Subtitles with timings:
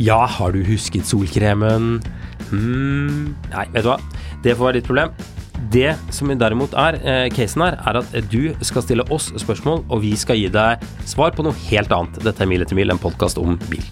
[0.00, 1.98] Ja, har du husket solkremen?
[2.48, 3.98] Mm, nei, vet du hva.
[4.40, 5.12] Det får være ditt problem.
[5.70, 10.00] Det som derimot er eh, casen her, er at du skal stille oss spørsmål, og
[10.06, 12.16] vi skal gi deg svar på noe helt annet.
[12.24, 13.84] Dette er Mil etter mil, en podkast om bil.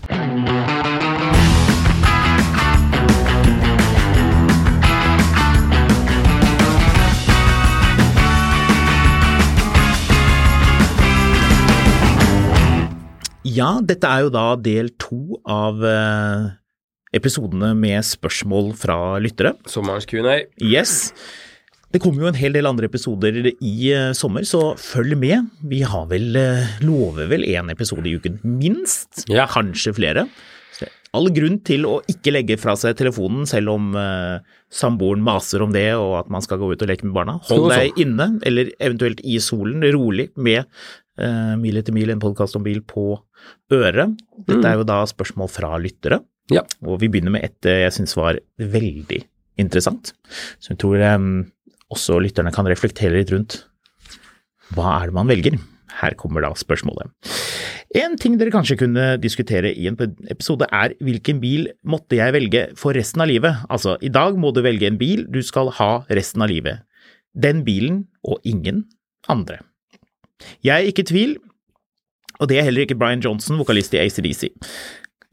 [13.58, 16.48] Ja, dette er jo da del to av eh,
[17.16, 19.56] episodene med spørsmål fra lyttere.
[19.70, 20.42] Sommerens Q&A.
[20.62, 21.14] Yes.
[21.88, 25.48] Det kommer jo en hel del andre episoder i eh, sommer, så følg med.
[25.70, 29.24] Vi har vel, eh, lover vel én episode i uken, minst.
[29.32, 29.48] Ja.
[29.50, 30.28] Kanskje flere.
[30.76, 35.64] Så all grunn til å ikke legge fra seg telefonen selv om uh, samboeren maser
[35.64, 37.38] om det og at man skal gå ut og leke med barna.
[37.48, 42.60] Hold deg inne, eller eventuelt i solen, rolig med uh, Mil etter mil, en podkast
[42.60, 43.14] om bil på
[43.74, 44.18] øret.
[44.48, 46.22] Dette er jo da spørsmål fra lyttere.
[46.52, 46.64] Ja.
[46.86, 49.20] Og vi begynner med et eh, jeg syns var veldig
[49.60, 50.12] interessant,
[50.62, 51.02] som jeg tror
[51.92, 53.62] også lytterne kan reflektere litt rundt.
[54.76, 55.58] Hva er det man velger?
[55.98, 57.10] Her kommer da spørsmålet.
[57.96, 59.96] En ting dere kanskje kunne diskutere i en
[60.28, 63.64] episode er hvilken bil måtte jeg velge for resten av livet?
[63.72, 66.84] Altså, i dag må du velge en bil du skal ha resten av livet.
[67.32, 68.84] Den bilen og ingen
[69.28, 69.62] andre.
[70.62, 71.32] Jeg er ikke i tvil,
[72.38, 74.48] og det er heller ikke Brian Johnson, vokalist i ACDC.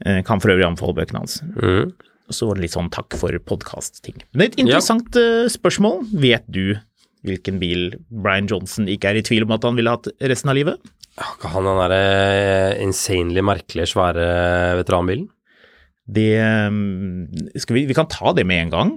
[0.06, 1.40] Eh, Kan for øvrig anbefale bøkene hans.
[1.62, 1.94] Mm.
[2.34, 4.18] Så var det litt sånn takk for podkast-ting.
[4.34, 6.04] Men et interessant eh, spørsmål.
[6.24, 6.76] Vet du
[7.26, 10.58] hvilken bil Brian Johnson ikke er i tvil om at han ville hatt resten av
[10.58, 10.82] livet?
[11.42, 14.28] Kan han den derre eh, insanely merkelige, svære
[14.82, 15.30] veteranbilen?
[16.06, 16.36] Det
[17.58, 18.92] skal vi, vi kan ta det med en gang.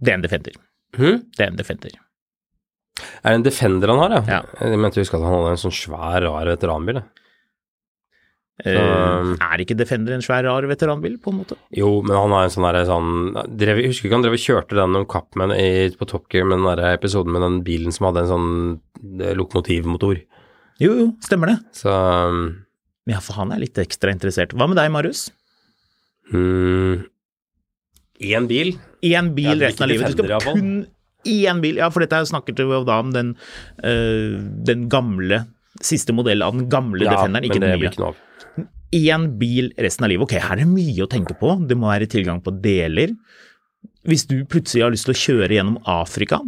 [0.00, 0.56] Det er en Defender.
[0.96, 1.18] Hm?
[1.36, 1.96] Det er en Defender.
[3.24, 4.22] Er det en Defender han har, ja?
[4.38, 4.40] Ja.
[4.70, 7.00] Jeg mente å huske at han hadde en sånn svær, rar veteranbil.
[7.02, 7.04] jeg.
[8.64, 11.56] Eh, Så- er ikke Defender en svær, rar veteranbil, på en måte?
[11.74, 14.44] Jo, men han har en sånn derre sånn drev, Jeg husker ikke han drev og
[14.44, 17.62] kjørte den om kapp med i, på Top Gear med den der episoden med den
[17.64, 20.22] bilen som hadde en sånn eh, lokomotivmotor.
[20.78, 21.58] Jo, jo, stemmer det.
[21.72, 22.64] Så um,
[23.08, 24.54] Ja, for han er litt ekstra interessert.
[24.54, 25.30] Hva med deg, Marius?
[26.32, 27.04] mm,
[28.22, 28.78] Én bil?
[29.02, 30.16] Én bil resten av livet.
[30.16, 30.86] Du skal kun
[31.24, 31.76] én bil.
[31.80, 33.34] Ja, for dette her snakket vi da om den,
[33.82, 35.44] eh, den gamle
[35.82, 37.88] Siste modell av den gamle Defenderen, ikke den nye.
[37.90, 38.14] ikke noe.
[38.94, 40.22] Én bil resten av livet.
[40.22, 41.66] Ok, her er det mye å tenke på.
[41.66, 43.10] Det må være tilgang på deler.
[44.06, 46.38] Hvis du plutselig har lyst til å kjøre gjennom Afrika,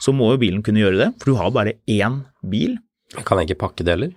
[0.00, 2.78] så må jo bilen kunne gjøre det, for du har bare én bil.
[3.26, 4.14] Kan jeg ikke pakke deler?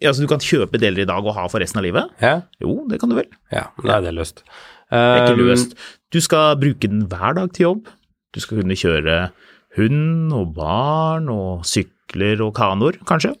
[0.00, 2.10] Ja, så du kan kjøpe deler i dag og ha for resten av livet?
[2.22, 3.26] Ja, Jo, det kan du vel.
[3.50, 4.42] ja da er det løst.
[4.92, 5.74] Det er ikke Um, løst.
[6.12, 7.86] Du skal bruke den hver dag til jobb.
[8.32, 9.16] Du skal kunne kjøre
[9.76, 13.34] hund og barn og sykler og kanoer, kanskje.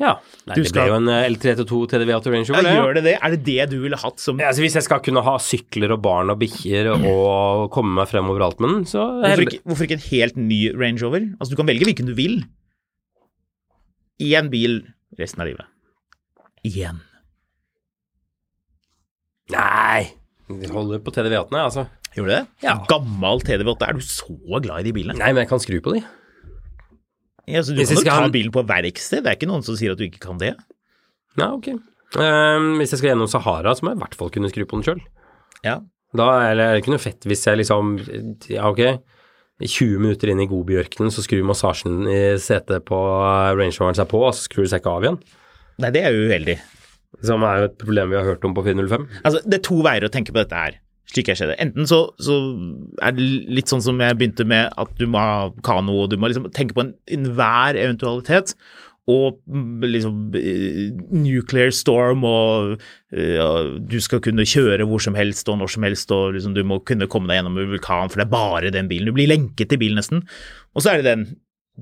[0.00, 0.14] Ja.
[0.48, 2.76] Nei, Du det skal- ble jo en eh, L322 TDV Auto Range Ja, Rover, det.
[2.80, 3.14] gjør det det?
[3.20, 5.92] Er det det du ville hatt som Ja, altså hvis jeg skal kunne ha sykler
[5.92, 9.84] og barn og bikkjer og komme meg frem overalt med den, så hvorfor ikke, hvorfor
[9.84, 11.20] ikke en helt ny Range Rover?
[11.38, 12.44] Altså, du kan velge hvilken du vil.
[14.20, 14.80] Én bil
[15.18, 15.66] resten av livet.
[16.64, 17.00] Igjen.
[19.50, 20.12] Nei,
[20.48, 21.84] Vi holder på TDV-8-ene, altså.
[22.16, 22.42] Gjorde du det?
[22.64, 22.74] Ja.
[22.90, 23.86] Gammel TDV8.
[23.86, 25.18] Er du så glad i de bilene?
[25.20, 26.02] Nei, men jeg kan skru på de.
[27.50, 28.34] Ja, så du Hvis kan jo ta han...
[28.34, 29.24] bilen på verksted.
[29.24, 30.54] Det er ikke noen som sier at du ikke kan det.
[31.38, 31.72] Ja, ok.
[32.18, 34.80] Um, hvis jeg skal gjennom Sahara, så må jeg i hvert fall kunne skru på
[34.80, 35.02] den sjøl.
[35.66, 35.78] Ja.
[36.16, 37.92] Da er det ikke noe fett hvis jeg liksom
[38.50, 38.82] Ja, ok.
[39.60, 44.22] 20 minutter inn i Gobi-ørkenen, så skrur massasjen i setet på Range Roveren seg på,
[44.24, 45.18] og så skrur det seg ikke av igjen.
[45.84, 46.54] Nei, det er jo uheldig.
[47.28, 49.04] Som er jo et problem vi har hørt om på 405.
[49.20, 50.78] Altså, det er to veier å tenke på dette her,
[51.10, 51.56] slik jeg ser det.
[51.62, 52.36] Enten så, så
[53.02, 56.16] er det litt sånn som jeg begynte med, at du må ha kano, og du
[56.20, 58.54] må liksom tenke på en- enhver eventualitet.
[59.10, 59.40] Og
[59.82, 62.76] liksom eh, nuclear storm, og
[63.10, 63.48] eh, ja,
[63.80, 66.78] du skal kunne kjøre hvor som helst og når som helst, og liksom du må
[66.86, 69.10] kunne komme deg gjennom en vulkan, for det er bare den bilen.
[69.10, 70.22] Du blir lenket til bilen nesten.
[70.76, 71.24] Og så er det den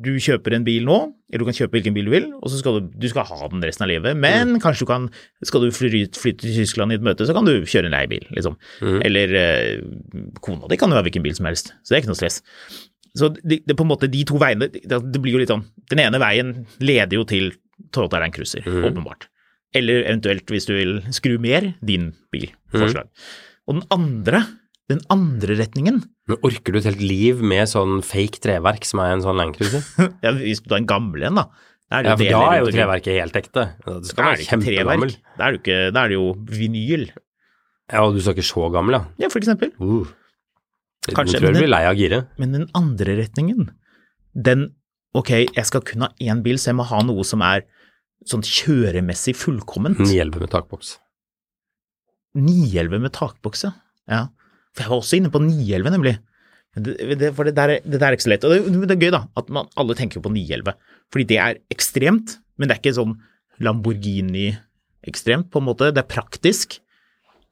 [0.04, 0.96] du kjøper en bil nå,
[1.28, 3.48] eller du kan kjøpe hvilken bil du vil, og så skal du, du skal ha
[3.52, 5.08] den resten av livet, men kanskje du kan,
[5.46, 8.26] skal du flytte, fly til Tyskland i et møte, så kan du kjøre en leiebil,
[8.36, 8.58] liksom.
[9.04, 9.80] Eller eh,
[10.44, 12.38] kona di kan jo ha hvilken bil som helst, så det er ikke noe stress.
[13.18, 15.66] Så det, det på en måte de to veiene, det, det blir jo litt sånn,
[15.90, 17.52] den ene veien leder jo til
[17.94, 19.28] Toyota Land Cruiser, åpenbart.
[19.76, 23.10] Eller eventuelt, hvis du vil skru mer, din bil, forslag.
[23.68, 24.44] Og den andre,
[24.88, 29.14] den andre retningen, Men orker du et helt liv med sånn fake treverk som er
[29.14, 29.84] en sånn Land Cruiser?
[30.24, 31.46] ja, hvis du er en gammel en da,
[31.92, 33.64] er det Ja, for da er jo treverket helt ekte.
[33.84, 35.12] Det skal være kjempegammel.
[35.36, 37.08] da er, det er det jo vinyl,
[37.88, 39.04] Ja, og du skal ikke så gammel, ja.
[39.24, 39.72] ja, for eksempel.
[39.80, 40.08] Uh.
[41.08, 42.22] Kanskje, du tror du blir lei av gire.
[42.40, 43.70] Men den andre retningen,
[44.36, 44.70] den
[45.16, 47.64] ok, jeg skal kun ha én bil, så jeg må ha noe som er
[48.28, 50.00] sånn kjøremessig fullkomment.
[50.04, 50.96] En hjelm med takboks.
[52.38, 53.64] 911 med takboks,
[54.08, 54.28] Ja.
[54.78, 56.14] Jeg var også inne på 911, nemlig.
[56.78, 58.44] Det, det, for det der, er- det der er ikke så lett.
[58.46, 60.74] Og det, det er gøy, da, at man, alle tenker på 911.
[61.12, 63.16] Fordi det er ekstremt, men det er ikke sånn
[63.64, 65.88] Lamborghini-ekstremt, på en måte.
[65.94, 66.78] Det er praktisk.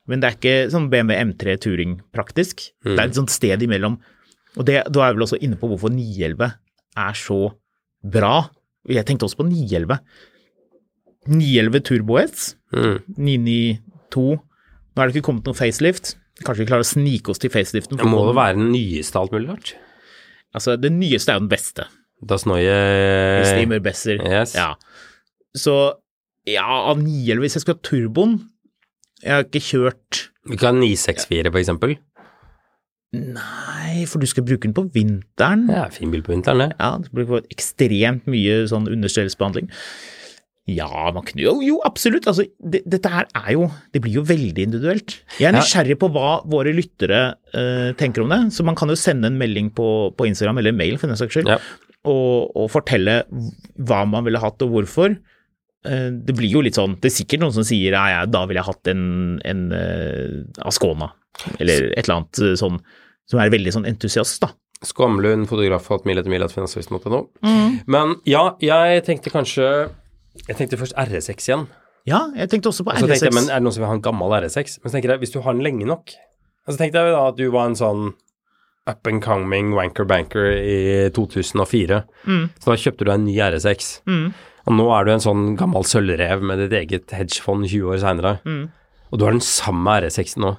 [0.06, 2.68] Men det er ikke sånn BMW M3 Touring-praktisk.
[2.86, 3.98] Det er et sånt sted imellom.
[4.56, 6.52] Og det, da er jeg vel også inne på hvorfor 911
[6.96, 7.40] er så
[8.06, 8.36] bra.
[8.88, 9.98] Jeg tenkte også på 911.
[11.26, 12.98] 911 Turbo S, Mm.
[13.16, 14.36] 992
[14.96, 16.14] Nå er det ikke kommet noen facelift.
[16.44, 17.96] Kanskje vi klarer å snike oss til faceliften.
[18.00, 19.72] Det må det være den nyeste alt mulig rart.
[20.56, 21.86] Altså, det nyeste er jo den beste.
[22.26, 22.74] Das Neue
[23.44, 24.20] Steamer Besser.
[24.24, 24.54] Yes.
[24.56, 24.74] Ja.
[25.56, 25.76] Så
[26.48, 28.34] ja, av 911 hvis jeg skulle ha turboen
[29.24, 31.96] Jeg har ikke kjørt Vi kan ha 964 for eksempel.
[33.16, 35.64] Nei, for du skal bruke den på vinteren.
[35.72, 36.76] Ja, fin bil på vinteren, det.
[36.76, 39.70] Ja, det blir ekstremt mye sånn understellsbehandling.
[40.66, 42.24] Ja, man kunne jo, jo absolutt.
[42.26, 45.14] Altså, det, dette her er jo Det blir jo veldig individuelt.
[45.38, 47.20] Jeg er nysgjerrig på hva våre lyttere
[47.54, 49.86] uh, tenker om det, så man kan jo sende en melding på,
[50.18, 51.60] på Instagram, eller mail for den saks skyld, Ja.
[52.10, 53.20] og, og fortelle
[53.78, 55.14] hva man ville hatt og hvorfor.
[55.86, 58.40] Uh, det blir jo litt sånn Det er sikkert noen som sier ja, ja, da
[58.50, 59.04] ville jeg hatt en,
[59.46, 61.12] en uh, Ascona,
[61.60, 62.80] eller et eller annet eh, sånn
[63.30, 64.50] som er veldig sånn entusiast, da.
[64.86, 67.22] Skamlund, fotograf, hatt mil etter mil, at finansavisen.no.
[67.90, 69.70] Men ja, jeg tenkte kanskje
[70.48, 71.66] Jeg tenkte først R6 igjen.
[72.06, 73.90] Ja, jeg tenkte også på Og så tenkte jeg, men er det noen som vil
[73.90, 74.76] ha en gammel R6?
[74.82, 76.12] Men så tenker jeg, hvis du har den lenge nok
[76.66, 78.12] Og så tenkte jeg da at du var en sånn
[78.86, 81.96] up and coming wanker banker i 2004.
[82.62, 83.88] Så da kjøpte du en ny RS6.
[84.66, 88.36] Og nå er du en sånn gammel sølvrev med ditt eget hedgefond 20 år seinere.
[89.10, 90.52] Og du har den samme RS6 nå.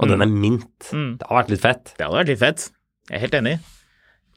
[0.00, 0.90] Og den er mint.
[0.92, 1.94] Det har vært litt fett.
[1.96, 2.66] Det hadde vært litt fett.
[3.08, 3.54] Jeg er helt enig.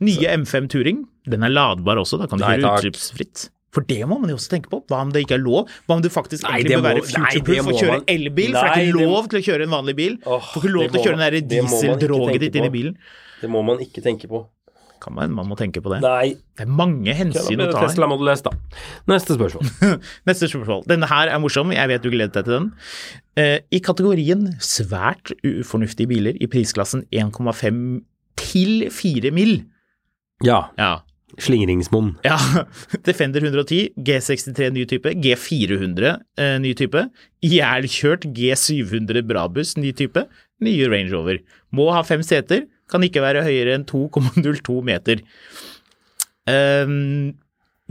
[0.07, 1.03] Nye M5 Turing.
[1.27, 3.50] den er ladbar også, da kan du kjøre utslippsfritt.
[3.77, 4.81] For det må man jo også tenke på.
[4.89, 5.69] Hva om det ikke er lov?
[5.85, 8.51] Hva om du faktisk Nei, egentlig bør må- være future-proof og må kjøre elbil?
[8.57, 10.18] For det er ikke lov til å kjøre en vanlig bil.
[10.18, 12.97] Du får ikke lov til å kjøre den må dieseldroget ditt inn i bilen.
[13.38, 14.47] Det må man ikke tenke på.
[14.97, 16.01] Kan man, man må tenke på det.
[16.01, 16.33] Nei.
[16.57, 17.83] Det er mange hensyn å ta.
[17.85, 18.50] Tesla Model S, da.
[19.12, 19.69] Neste spørsmål.
[20.27, 20.88] Neste spørsmål.
[20.89, 22.69] Denne her er morsom, jeg vet du gleder deg til den.
[23.38, 28.01] Uh, I kategorien svært ufornuftige biler i prisklassen 1,5
[28.41, 29.59] til 4 mill.
[30.45, 30.63] Ja.
[30.81, 30.95] Ja.
[31.42, 32.16] Slingringsmonn.
[32.25, 32.38] Ja,
[33.07, 37.04] Defender 110, G63 ny type, G400 eh, ny type,
[37.45, 40.25] ihjelkjørt G700 Brabus ny type,
[40.66, 41.42] nye Range Rover.
[41.75, 45.22] Må ha fem seter, kan ikke være høyere enn 2,02 meter.
[46.48, 47.36] Um,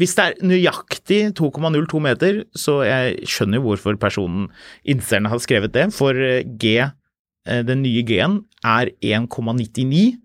[0.00, 4.50] hvis det er nøyaktig 2,02 meter, så jeg skjønner jo hvorfor personen,
[4.84, 10.18] innsenderen, har skrevet det, for eh, G, eh, den nye G-en, er 1,99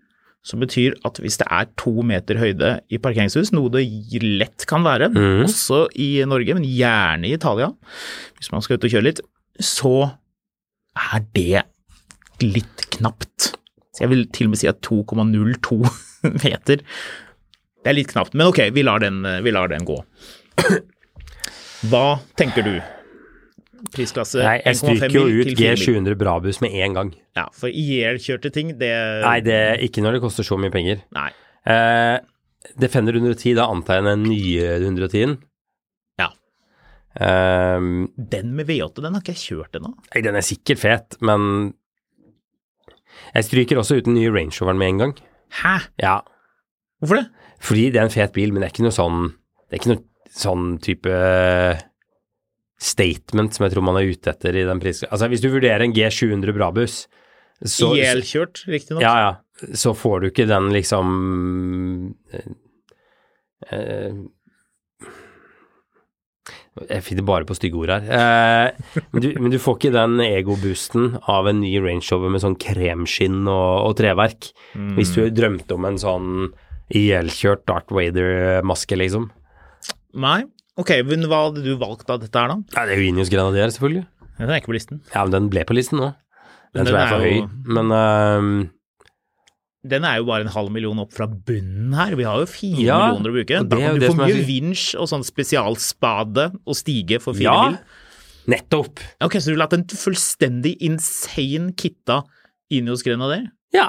[0.46, 3.84] som betyr at hvis det er to meter høyde i parkeringshus, noe det
[4.22, 5.44] lett kan være, mm.
[5.46, 7.70] også i Norge, men gjerne i Italia,
[8.38, 9.22] hvis man skal ut og kjøre litt,
[9.62, 9.94] så
[10.98, 11.62] er det
[12.42, 13.52] litt knapt.
[13.92, 15.78] Så jeg vil til og med si at 2,02
[16.42, 16.82] meter,
[17.82, 18.34] det er litt knapt.
[18.34, 20.00] Men ok, vi lar den, vi lar den gå.
[21.90, 22.06] Hva
[22.38, 22.74] tenker du?
[23.90, 25.80] Prisklasse Nei, jeg stryker jo ut til 4 mil.
[25.82, 27.08] G700 Brabus med en gang.
[27.36, 28.92] Ja, for ihjelkjørte ting, det
[29.24, 31.00] Nei, det er ikke når det koster så mye penger.
[31.16, 31.30] Nei.
[31.66, 32.18] Eh,
[32.78, 35.34] Defender 110, da antar jeg den nye 110-en.
[36.22, 36.28] Ja.
[37.18, 37.80] Eh,
[38.36, 39.94] Den med V8, den har ikke jeg kjørt ennå.
[40.14, 41.74] nei, den er sikkert fet, men
[43.34, 45.14] jeg stryker også ut den nye Range Roveren med en gang.
[45.62, 45.74] Hæ?
[46.00, 46.20] Ja,
[47.02, 47.26] Hvorfor det?
[47.60, 49.18] fordi det er en fet bil, men det er ikke noe sånn
[49.68, 51.10] Det er ikke noe sånn type
[52.82, 55.10] statement som jeg tror man er ute etter i den prisen.
[55.10, 57.04] Altså, hvis du vurderer en G700 Brabus,
[57.62, 59.04] så Ihjelkjørt, riktignok.
[59.04, 59.72] Ja, ja.
[59.78, 61.10] Så får du ikke den liksom
[62.34, 62.48] eh,
[63.70, 64.16] eh,
[66.88, 68.08] Jeg finner bare på stygge ord her.
[68.16, 72.42] Eh, men, du, men du får ikke den egoboosten av en ny Range Rover med
[72.42, 74.50] sånn kremskinn og, og treverk.
[74.98, 76.32] Hvis du drømte om en sånn
[76.92, 79.30] ihjelkjørt Darth Vader-maske, liksom.
[80.18, 80.42] Nei.
[80.80, 82.56] Ok, men hva hadde du valgt av dette her, da?
[82.76, 84.06] Ja, det er jo Inios Grenadier, selvfølgelig.
[84.38, 85.02] Den er ikke på listen.
[85.12, 86.12] Ja, men den ble på listen nå.
[86.72, 87.34] Den, den tror jeg er for er høy.
[87.42, 88.70] jo- Men uh...
[89.92, 92.14] Den er jo bare en halv million opp fra bunnen her.
[92.14, 93.56] Vi har jo fire Ja, millioner å bruke.
[93.66, 97.34] Da er kan du få er mye så- vinsj og sånn spesialspade og stige for
[97.34, 97.78] fire ja, mil.
[98.54, 99.02] nettopp.
[99.26, 102.20] Ok, så du ville hatt en fullstendig insane kitta
[102.72, 103.50] Ineos Grenadier?
[103.74, 103.88] Ja.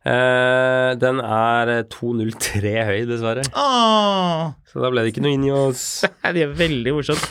[0.00, 3.44] Eh, den er 2,03 høy, dessverre.
[3.52, 6.04] Åh, Så da ble det ikke noe inni oss.
[6.34, 7.26] det er veldig morsomt.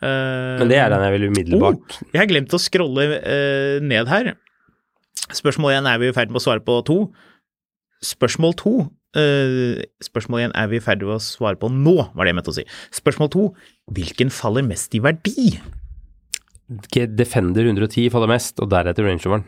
[0.00, 3.82] Uh, Men det er den jeg vil umiddelbart Oh, jeg har glemt å scrolle uh,
[3.84, 4.30] ned her.
[5.36, 6.96] Spørsmål 1 er vi i ferd med å svare på to.
[8.00, 8.72] Spørsmål to
[9.12, 12.38] eh, Spørsmål 1 er vi i ferd med å svare på nå, var det jeg
[12.38, 12.64] mente å si.
[12.96, 13.44] Spørsmål to
[13.92, 15.50] hvilken faller mest i verdi?
[17.12, 19.44] Defender 110 faller mest, og deretter Range Roveren.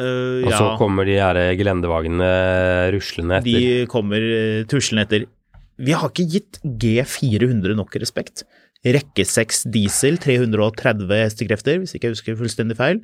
[0.00, 2.30] Eh, Og så kommer de her gelendevagene
[2.94, 3.60] ruslende etter.
[3.60, 5.26] de kommer uh, tuslende etter.
[5.80, 8.44] Vi har ikke gitt G400 nok respekt.
[8.80, 13.02] Rekke 6 diesel, 330 hestekrefter, hvis ikke jeg husker fullstendig feil.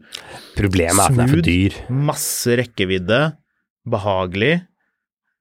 [0.56, 1.76] Problemet er at den er for dyr.
[1.92, 3.18] Masse rekkevidde,
[3.88, 4.54] behagelig.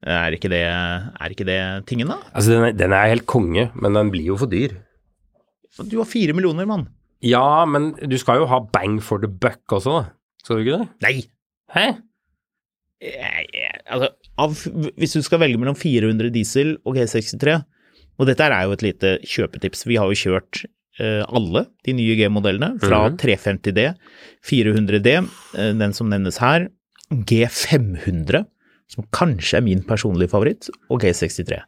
[0.05, 1.59] Er ikke det, er ikke det
[1.89, 2.19] tingen, da?
[2.35, 4.75] Altså, den er, den er helt konge, men den blir jo for dyr.
[5.87, 6.87] Du har fire millioner, mann.
[7.25, 10.03] Ja, men du skal jo ha bang for the buck også, da.
[10.43, 10.89] Skal du ikke det?
[11.07, 11.15] Nei!
[11.75, 11.87] Hæ?
[13.03, 14.51] Jeg- jeg- Altså, av,
[14.97, 17.63] hvis du skal velge mellom 400 diesel og G63,
[18.17, 20.63] og dette er jo et lite kjøpetips, vi har jo kjørt
[20.97, 23.17] eh, alle de nye G-modellene, fra mm.
[23.19, 23.95] 350D,
[24.47, 25.11] 400D,
[25.59, 26.69] eh, den som nevnes her,
[27.11, 28.45] G500,
[28.87, 31.59] som kanskje er min personlige favoritt, og G63.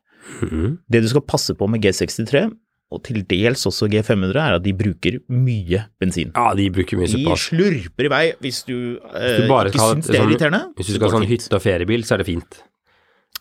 [0.48, 0.78] Mm.
[0.90, 2.48] Det du skal passe på med G63,
[2.92, 6.32] og til dels også G500, er at de bruker mye bensin.
[6.36, 8.78] Ja, de bruker mye De slurper i vei hvis du,
[9.12, 10.62] eh, du bare ikke syns det er sånn- irriterende.
[10.78, 12.60] Hvis du skal ha sånn hytte- og feriebil, så er det fint.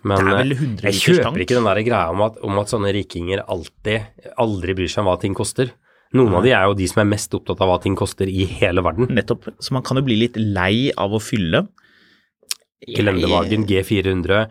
[0.07, 2.67] Men Det er eh, 100 jeg kjøper ikke den der greia om at, om at
[2.75, 4.07] sånne rikinger alltid
[4.39, 5.71] aldri bryr seg om hva ting koster.
[6.15, 8.45] Noen av de er jo de som er mest opptatt av hva ting koster i
[8.47, 9.09] hele verden.
[9.15, 9.49] Nettopp.
[9.61, 11.67] Så man kan jo bli litt lei av å fylle.
[12.87, 14.49] Gelendevagen G400,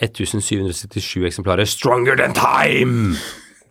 [0.00, 3.16] 1777 eksemplarer, stronger than time!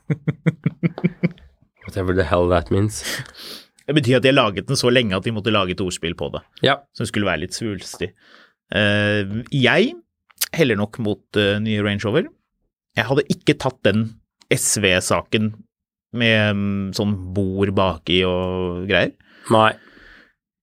[1.88, 3.02] Whatever the hell that means.
[3.88, 6.16] Det betyr at de har laget den så lenge at de måtte lage et ordspill
[6.20, 8.12] på det, Ja, som skulle være litt svulstig.
[8.68, 9.94] Uh, jeg
[10.58, 12.28] heller nok mot uh, nye Range Rover.
[12.98, 14.10] Jeg hadde ikke tatt den
[14.52, 15.54] SV-saken
[16.18, 19.16] med um, sånn bord baki og greier.
[19.54, 19.72] nei.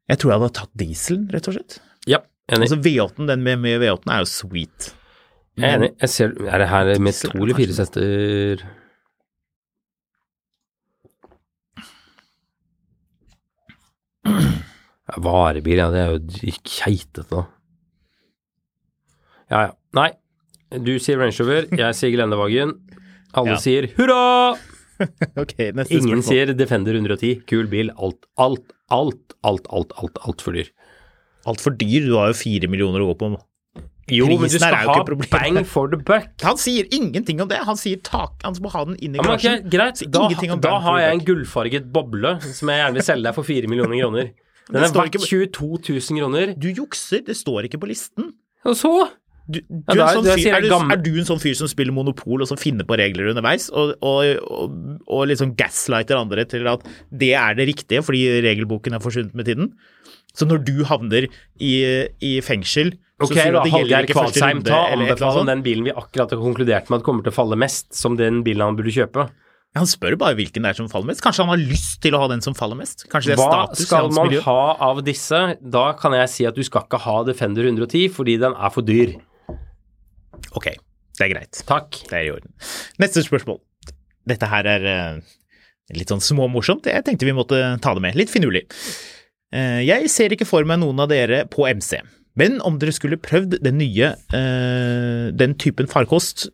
[0.04, 1.78] Jeg tror jeg hadde tatt dieselen, rett og slett.
[2.04, 2.18] Ja,
[2.52, 2.66] enig.
[2.66, 4.90] Altså V8-en, den med, med V8-en er jo sweet.
[5.56, 5.88] Jeg er enig.
[6.02, 8.64] Jeg ser, er det her med to eller fire setter
[15.20, 17.42] Varebil, ja, det er jo keitete, da.
[19.52, 19.72] Ja, ja.
[19.94, 20.08] Nei,
[20.82, 22.72] du sier Range Rover, jeg sier Glendevagen.
[23.36, 23.60] Alle Ja.
[23.60, 24.56] sier hurra!
[25.36, 26.22] Ok, neste Ingen spørsmål.
[26.22, 27.40] sier Defender 110.
[27.50, 27.90] Kul bil.
[27.98, 30.68] Alt, alt, alt, alt, alt, alt, altfor dyr.
[31.50, 33.30] Altfor dyr, du har jo fire millioner å gå på.
[34.12, 34.96] Jo, men du skal ha
[35.32, 36.28] bang for the buck.
[36.44, 39.24] Han sier ingenting om det, han sier tak, han må ha den inn i Ja,
[39.24, 40.02] men greit.
[40.12, 40.28] Da,
[40.60, 44.02] da har jeg en gullfarget boble som jeg gjerne vil selge deg for 4 millioner
[44.02, 44.32] kroner.
[44.64, 46.54] Den er verdt ikke 22 000 kroner.
[46.56, 48.30] Du jukser, det står ikke på listen.
[48.64, 48.92] Og så?
[49.44, 51.92] Du, du Ja, da- sånn fyr, er, du, er du en sånn fyr som spiller
[51.92, 56.64] Monopol og som finner på regler underveis, og, og, og, og liksom gaslighter andre til
[56.70, 59.68] at det er det riktige fordi regelboken er forsvunnet med tiden?
[60.34, 61.28] Så når du havner
[61.62, 61.72] i,
[62.18, 66.40] i fengsel, så Ok, du da, Hallgeir runde, ta annet den bilen vi akkurat har
[66.42, 69.28] konkludert med at kommer til å falle mest, som den bilen han burde kjøpe.
[69.78, 71.22] Han spør bare hvilken det er som faller mest.
[71.22, 73.06] Kanskje han har lyst til å ha den som faller mest?
[73.10, 74.42] Kanskje det er Hva status skal man miljø?
[74.46, 75.40] ha av disse?
[75.62, 78.86] Da kan jeg si at du skal ikke ha Defender 110 fordi den er for
[78.86, 79.16] dyr.
[80.54, 80.68] Ok,
[81.18, 81.62] det er greit.
[81.66, 81.98] Takk.
[82.10, 82.54] Det er i orden.
[83.02, 83.58] Neste spørsmål.
[84.30, 85.34] Dette her er eh,
[85.98, 86.86] litt sånn småmorsomt.
[86.86, 88.18] Jeg tenkte vi måtte ta det med.
[88.18, 88.66] Litt finurlig.
[89.54, 92.00] Eh, jeg ser ikke for meg noen av dere på MC,
[92.40, 96.48] men om dere skulle prøvd den nye, eh, den typen farkost,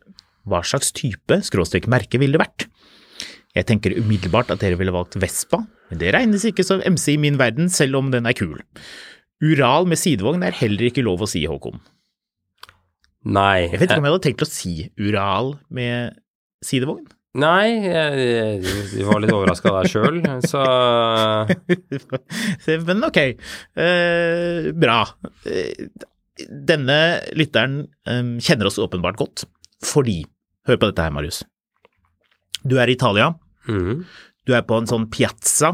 [0.45, 2.67] hva slags type, skråstrek merke, ville det vært?
[3.57, 7.21] Jeg tenker umiddelbart at dere ville valgt Vespa, men det regnes ikke som MC i
[7.21, 8.61] min verden, selv om den er kul.
[9.41, 11.81] Ural med sidevogn er heller ikke lov å si, Håkon.
[13.25, 13.67] Nei.
[13.67, 16.15] Jeg vet ikke om jeg hadde tenkt å si Ural med
[16.65, 17.09] sidevogn.
[17.39, 20.65] Nei, jeg, jeg var litt overraska der sjøl, så
[22.89, 23.19] Men ok,
[23.79, 24.97] eh, bra.
[26.71, 26.99] Denne
[27.39, 29.45] lytteren eh, kjenner oss åpenbart godt,
[29.85, 30.19] fordi
[30.69, 31.41] Hør på dette her, Marius.
[32.61, 33.31] Du er i Italia.
[33.65, 34.03] Mm.
[34.45, 35.73] Du er på en sånn piazza.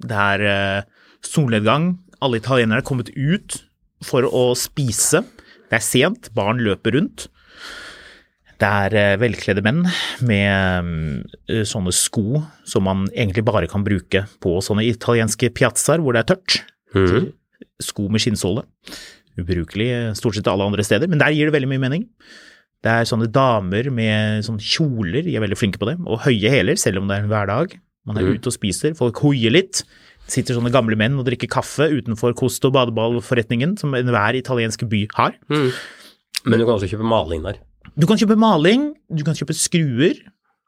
[0.00, 0.86] Det er eh,
[1.24, 1.90] solnedgang.
[2.24, 3.58] Alle italienere er kommet ut
[4.04, 5.20] for å spise.
[5.68, 7.26] Det er sent, barn løper rundt.
[8.60, 9.82] Det er eh, velkledde menn
[10.26, 16.14] med eh, sånne sko som man egentlig bare kan bruke på sånne italienske piazzaer hvor
[16.14, 16.60] det er tørt.
[16.94, 17.32] Mm.
[17.82, 18.62] Sko med skinnsåle.
[19.40, 22.06] Ubrukelig eh, stort sett alle andre steder, men der gir det veldig mye mening.
[22.84, 26.52] Det er sånne damer med sånne kjoler, de er veldig flinke på det, og høye
[26.52, 27.78] hæler, selv om det er en hverdag.
[28.04, 28.36] Man er mm.
[28.36, 29.82] ute og spiser, folk hoier litt.
[30.30, 35.06] Sitter sånne gamle menn og drikker kaffe utenfor kost- og badeballforretningen, som enhver italiensk by
[35.16, 35.36] har.
[35.52, 35.70] Mm.
[36.44, 37.58] Men du kan også kjøpe maling der.
[37.94, 40.18] Du kan kjøpe maling, du kan kjøpe skruer,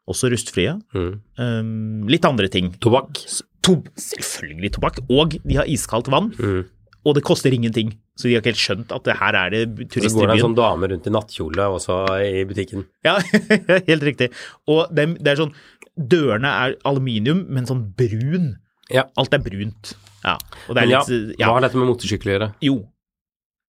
[0.07, 0.77] også rustfrie.
[0.95, 1.13] Mm.
[1.43, 2.71] Um, litt andre ting.
[2.83, 3.19] Tobakk.
[3.67, 6.61] To selvfølgelig tobakk, og de har iskaldt vann, Mm.
[7.05, 7.91] og det koster ingenting.
[8.17, 10.45] Så de har ikke helt skjønt at det her er det Så går det en
[10.47, 12.85] sånn dame rundt i nattkjole også i butikken.
[13.05, 13.19] Ja,
[13.91, 14.31] helt riktig.
[14.67, 15.53] Og det, det er sånn
[15.97, 18.55] Dørene er aluminium, men sånn brun.
[18.93, 19.03] Ja.
[19.17, 19.95] Alt er brunt.
[20.23, 20.35] Ja.
[20.69, 22.49] Er Men ja, litt hva har dette med motorsykkel å gjøre?
[22.61, 22.75] Jo.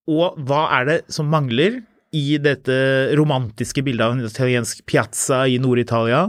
[0.09, 1.83] Og hva er det som mangler
[2.17, 2.77] i dette
[3.19, 6.27] romantiske bildet av en italiensk piazza i Nord-Italia,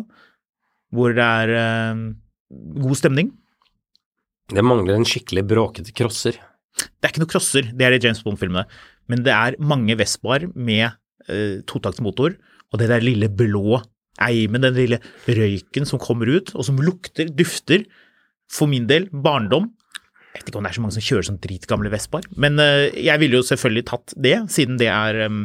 [0.95, 2.01] hvor det er eh,
[2.83, 3.31] god stemning?
[4.49, 6.39] Det mangler en skikkelig bråkete crosser.
[6.79, 8.65] Det er ikke noe crosser, det er i James Bond-filmene,
[9.09, 10.89] men det er mange Vespaer med
[11.29, 12.35] eh, totaktsmotor,
[12.69, 13.81] og det der lille blå
[14.19, 17.85] eimen, den lille røyken som kommer ut, og som lukter, dufter,
[18.49, 19.69] for min del, barndom.
[20.29, 22.93] Jeg vet ikke om det er så mange som kjører sånn dritgamle Vespaer, men eh,
[23.01, 25.39] jeg ville jo selvfølgelig tatt det, siden det er um,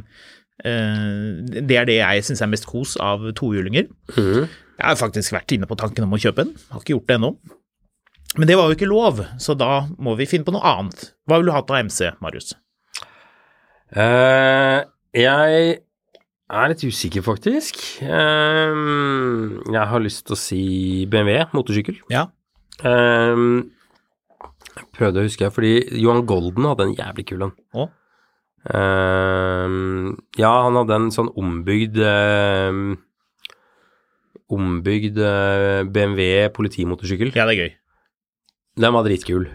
[0.60, 3.88] eh, det er det jeg syns er mest kos av tohjulinger.
[4.12, 4.44] Mm.
[4.44, 7.16] Jeg har faktisk vært inne på tanken om å kjøpe en, har ikke gjort det
[7.16, 7.32] ennå.
[8.34, 11.08] Men det var jo ikke lov, så da må vi finne på noe annet.
[11.24, 12.52] Hva vil du ha til MC, Marius?
[13.94, 14.82] Uh,
[15.14, 17.78] jeg er litt usikker, faktisk.
[18.02, 20.64] Uh, jeg har lyst til å si
[21.08, 22.02] BMW, motorsykkel.
[22.12, 22.26] Ja.
[22.82, 23.40] Eh,
[24.74, 27.54] jeg prøvde å huske, fordi Johan Golden hadde en jævlig kul en.
[27.76, 27.90] Oh.
[28.64, 32.94] Uh, ja, han hadde en sånn ombygd uh,
[34.54, 37.32] Ombygd uh, BMW politimotorsykkel.
[37.36, 37.74] Ja, det er gøy.
[38.80, 39.48] Den var dritkul.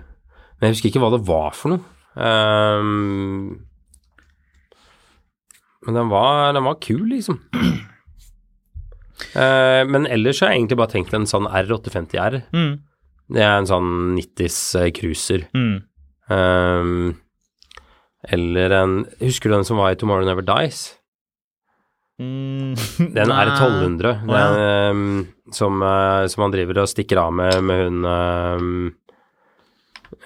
[0.60, 1.84] Men jeg husker ikke hva det var for noe.
[2.20, 3.60] Ehm,
[5.86, 7.42] men den var, den var kul, liksom.
[9.36, 12.38] Eh, men ellers har jeg egentlig bare tenkt en sånn R850R.
[12.56, 12.70] Mm.
[13.30, 15.46] Det er en sånn 90s eh, cruiser.
[15.54, 15.76] Mm.
[16.30, 17.18] Um,
[18.30, 20.92] eller en Husker du den som var i Tomorrow Never Dies?
[22.20, 22.76] Mm.
[23.16, 24.10] Den er R1200.
[24.28, 24.48] oh, ja.
[24.52, 28.74] Den, ehm, som, uh, som han driver og stikker av med med hun ehm,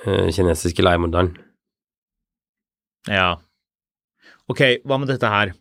[0.07, 1.35] uh, kinesiske leiemorderen.
[3.11, 3.35] Ja.
[4.49, 5.53] Ok, hva med dette her?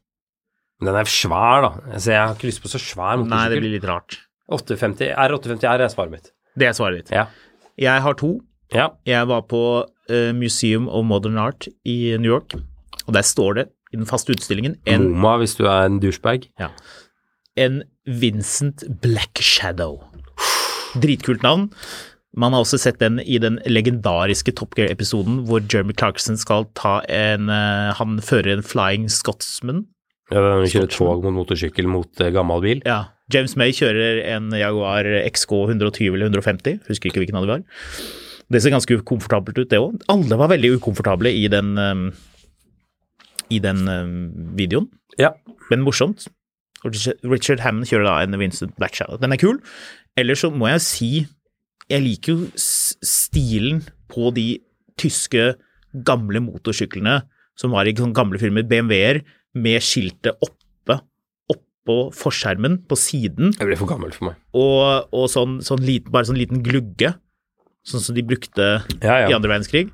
[0.83, 1.73] Den er svær, da.
[1.93, 4.23] Altså, jeg har ikke lyst på så svær Nei, det blir litt rart.
[4.53, 6.33] 850, R850R er svaret mitt.
[6.59, 7.15] Det er svaret ditt.
[7.15, 7.27] Ja.
[7.81, 8.35] Jeg har to.
[8.75, 8.89] Ja.
[9.09, 12.57] Jeg var på uh, Museum of Modern Art i New York,
[13.07, 16.49] og der står det i den faste utstillingen en, Moma, hvis du er en douchebag.
[17.57, 20.01] en Vincent Black Shadow.
[21.03, 21.71] Dritkult navn.
[22.37, 27.01] Man har også sett den i den legendariske Top Gear-episoden hvor Jeremy Clarkson skal ta
[27.13, 29.85] en uh, Han fører en Flying Scotsman.
[30.33, 32.81] Ja, den kjører tog mot motorsykkel mot uh, gammel bil.
[32.89, 33.13] Ja.
[33.33, 37.65] James May kjører en Jaguar XK 120 eller 150, husker ikke hvilken av de var.
[38.53, 39.97] Det ser ganske ukomfortabelt ut, det òg.
[40.13, 42.05] Alle var veldig ukomfortable i den, um,
[43.53, 44.15] i den um,
[44.59, 45.33] videoen, Ja.
[45.71, 46.29] men morsomt.
[46.85, 49.17] Richard- Hammond kjører da en Vincent Blackshadow.
[49.23, 49.61] Den er kul.
[50.19, 51.11] Ellers så må jeg si
[51.91, 54.59] jeg liker jo stilen på de
[55.01, 55.55] tyske
[56.07, 57.23] gamle motorsyklene
[57.59, 59.23] som var i gamle filmer, BMW-er,
[59.55, 60.62] med skiltet oppe,
[61.83, 64.37] oppå forskjermen på siden, Det ble for gammelt for meg.
[64.55, 67.15] og, og sånn, sånn liten, bare sånn liten glugge,
[67.85, 69.91] sånn som de brukte Ja, i andre verdenskrig.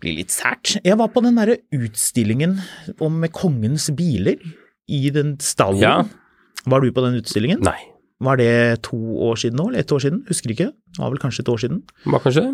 [0.00, 0.76] Blir litt sært.
[0.84, 2.60] Jeg var på den derre utstillingen
[3.02, 4.38] om kongens biler
[4.88, 5.82] i den stallen.
[5.82, 6.04] Ja.
[6.68, 7.60] Var du på den utstillingen?
[7.66, 7.76] Nei.
[8.22, 8.96] Var det to
[9.28, 10.22] år siden nå, eller ett år siden?
[10.30, 10.70] Husker ikke.
[10.72, 11.82] Det var vel kanskje et år siden.
[12.06, 12.46] Hva kanskje?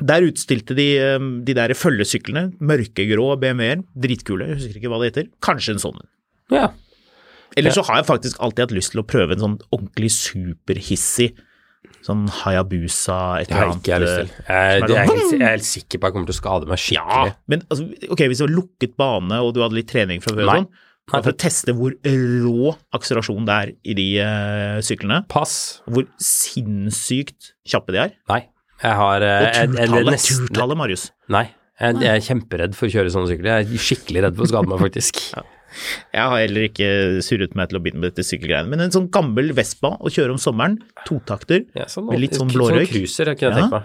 [0.00, 5.30] Der utstilte de eh, de der følgesyklene, mørkegrå BMW-er, dritkule, husker ikke hva det heter.
[5.42, 6.10] Kanskje en sånn en.
[6.54, 6.68] Ja.
[7.58, 11.32] Eller så har jeg faktisk alltid hatt lyst til å prøve en sånn ordentlig superhissig
[12.04, 14.28] sånn Hayabusa, et Det har ikke jeg lyst til.
[14.46, 16.40] Jeg, er jeg, sånn- helt, jeg er helt sikker på at jeg kommer til å
[16.40, 17.34] skade meg Ja, skikkelig.
[17.52, 20.46] men altså, ok, hvis det var lukket bane og du hadde litt trening fra før,
[20.48, 20.56] Nei.
[20.62, 20.68] sånn,
[21.10, 25.82] for å teste hvor rå akselerasjon det er i de uh, syklene, Pass.
[25.90, 28.12] hvor sinnssykt kjappe de er.
[28.30, 28.44] Nei.
[28.80, 31.08] Jeg har uh, Og turtallet, turtallet, Marius.
[31.28, 31.48] Nei.
[31.80, 33.50] Jeg, jeg er kjemperedd for å kjøre sånne sykler.
[33.64, 35.20] Jeg er skikkelig redd for å skade meg, faktisk.
[36.12, 36.88] Jeg har heller ikke
[37.22, 40.34] surret meg til å begynne med dette sykkelgreiene, men en sånn gammel Vespa å kjøre
[40.36, 42.56] om sommeren, totakter, Ja, sånn, Med litt sånn blårøyk.
[42.56, 42.92] sånn blårøyk.
[42.94, 43.60] cruiser, jeg kunne Ja.
[43.62, 43.84] tenkt meg.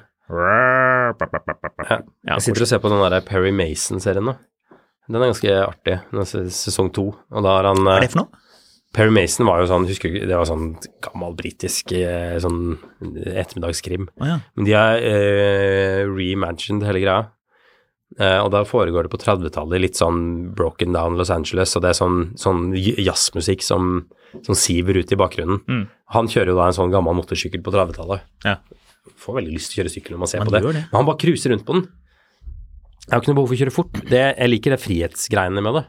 [1.90, 2.00] Ja.
[2.36, 4.36] Jeg sitter og ser på den der Perry Mason-serien nå.
[5.08, 6.00] Den er ganske artig.
[6.12, 7.12] Den er sesong to.
[7.32, 8.42] Og da har han Hva eh, er det for noe?
[8.96, 14.08] Perry Mason var jo sånn, husker du det var sånn gammel britisk eh, sånn ettermiddagskrim.
[14.22, 14.40] Oh, ja.
[14.56, 17.28] Men de har eh, reimagined hele greia.
[18.20, 20.22] Eh, og da foregår det på 30-tallet, litt sånn
[20.56, 24.06] broken down Los Angeles, og det er sånn, sånn jazzmusikk som,
[24.46, 25.60] som siver ut i bakgrunnen.
[25.68, 25.84] Mm.
[26.16, 28.24] Han kjører jo da en sånn gammel motorsykkel på 30-tallet.
[28.46, 28.60] Ja.
[29.22, 30.62] Får veldig lyst til å kjøre sykkel når man ser Man på det.
[30.66, 30.86] det.
[30.86, 31.88] Men han bare cruiser rundt på den.
[33.06, 34.00] Jeg har ikke noe behov for å kjøre fort.
[34.10, 35.84] Det, jeg liker det frihetsgreiene med det.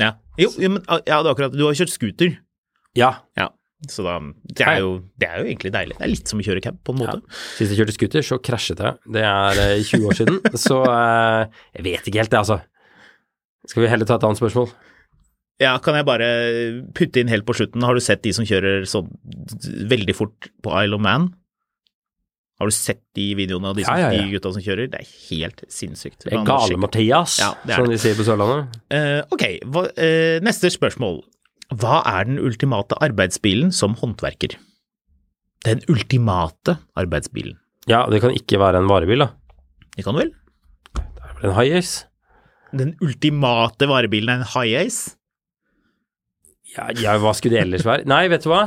[0.00, 0.10] Ja.
[0.38, 2.36] Jo, jo men ja, det er akkurat Du har kjørt scooter.
[2.98, 3.10] Ja.
[3.38, 3.48] Ja.
[3.88, 5.96] Så da Det er jo, det er jo egentlig deilig.
[5.96, 7.14] Det er litt som å kjøre cab, på en ja.
[7.14, 7.40] måte.
[7.56, 9.00] Sist jeg kjørte scooter, så krasjet jeg.
[9.16, 10.38] Det er eh, 20 år siden.
[10.66, 12.60] Så eh, jeg vet ikke helt, det, altså.
[13.70, 14.68] Skal vi heller ta et annet spørsmål?
[15.60, 16.28] Ja, kan jeg bare
[16.96, 19.10] putte inn helt på slutten, har du sett de som kjører sånn
[19.90, 21.28] veldig fort på Isle of Man?
[22.60, 24.24] Har du sett de videoene av de, som, Ja, ja, ja.
[24.24, 24.88] de gutta som kjører?
[24.92, 26.26] Det er helt sinnssykt.
[26.26, 28.80] Det er Gale-Mathias, Ja, det er som de sier på Sørlandet.
[28.92, 31.22] Uh, ok, hva, uh, neste spørsmål.
[31.70, 34.56] Hva er den ultimate arbeidsbilen som håndverker?
[35.66, 37.58] Den ultimate arbeidsbilen.
[37.88, 39.30] Ja, det kan ikke være en varebil, da.
[39.96, 40.32] Det kan vel?
[40.96, 42.06] Det er vel en high-ace?
[42.76, 45.16] Den ultimate varebilen er en high-ace?
[46.76, 48.06] Ja, ja, hva skulle det ellers være?
[48.10, 48.66] Nei, vet du hva?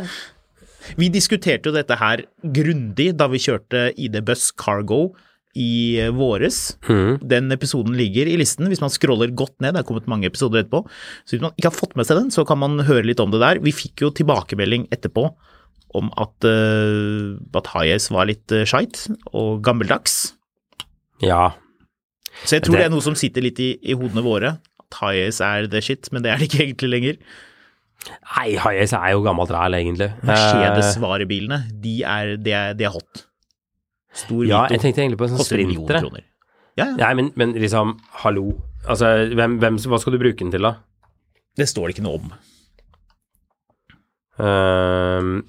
[0.99, 5.13] Vi diskuterte jo dette her grundig da vi kjørte ID Buss Cargo
[5.55, 6.77] i eh, våres.
[6.89, 7.19] Mm.
[7.29, 9.75] Den episoden ligger i listen hvis man scroller godt ned.
[9.75, 10.83] Det er kommet mange episoder etterpå.
[11.25, 13.29] Så hvis man ikke har fått med seg den, så kan man høre litt om
[13.33, 13.61] det der.
[13.61, 15.27] Vi fikk jo tilbakemelding etterpå
[15.93, 20.33] om at, uh, at Highas var litt uh, skeit og gammeldags.
[21.21, 21.51] Ja.
[22.43, 24.55] Så jeg tror Det- det, er noe som sitter litt i, i hodene våre.
[24.81, 27.19] At Hayes er the shit, men det er det ikke egentlig lenger.
[28.09, 30.09] Nei, high-ace er jo gammelt ræl, egentlig.
[30.27, 33.23] Mercedes-varebilene, de er, de er, de er hot.
[34.13, 36.07] Stor ja, Vito jeg tenkte egentlig på en sånn sprinter.
[36.77, 36.87] Ja, ja.
[36.97, 38.47] Nei, men, men liksom, hallo.
[38.89, 40.75] Altså, hvem, hvem, hva skal du bruke den til, da?
[41.57, 42.33] Det står det ikke noe om.
[44.41, 45.43] Uh,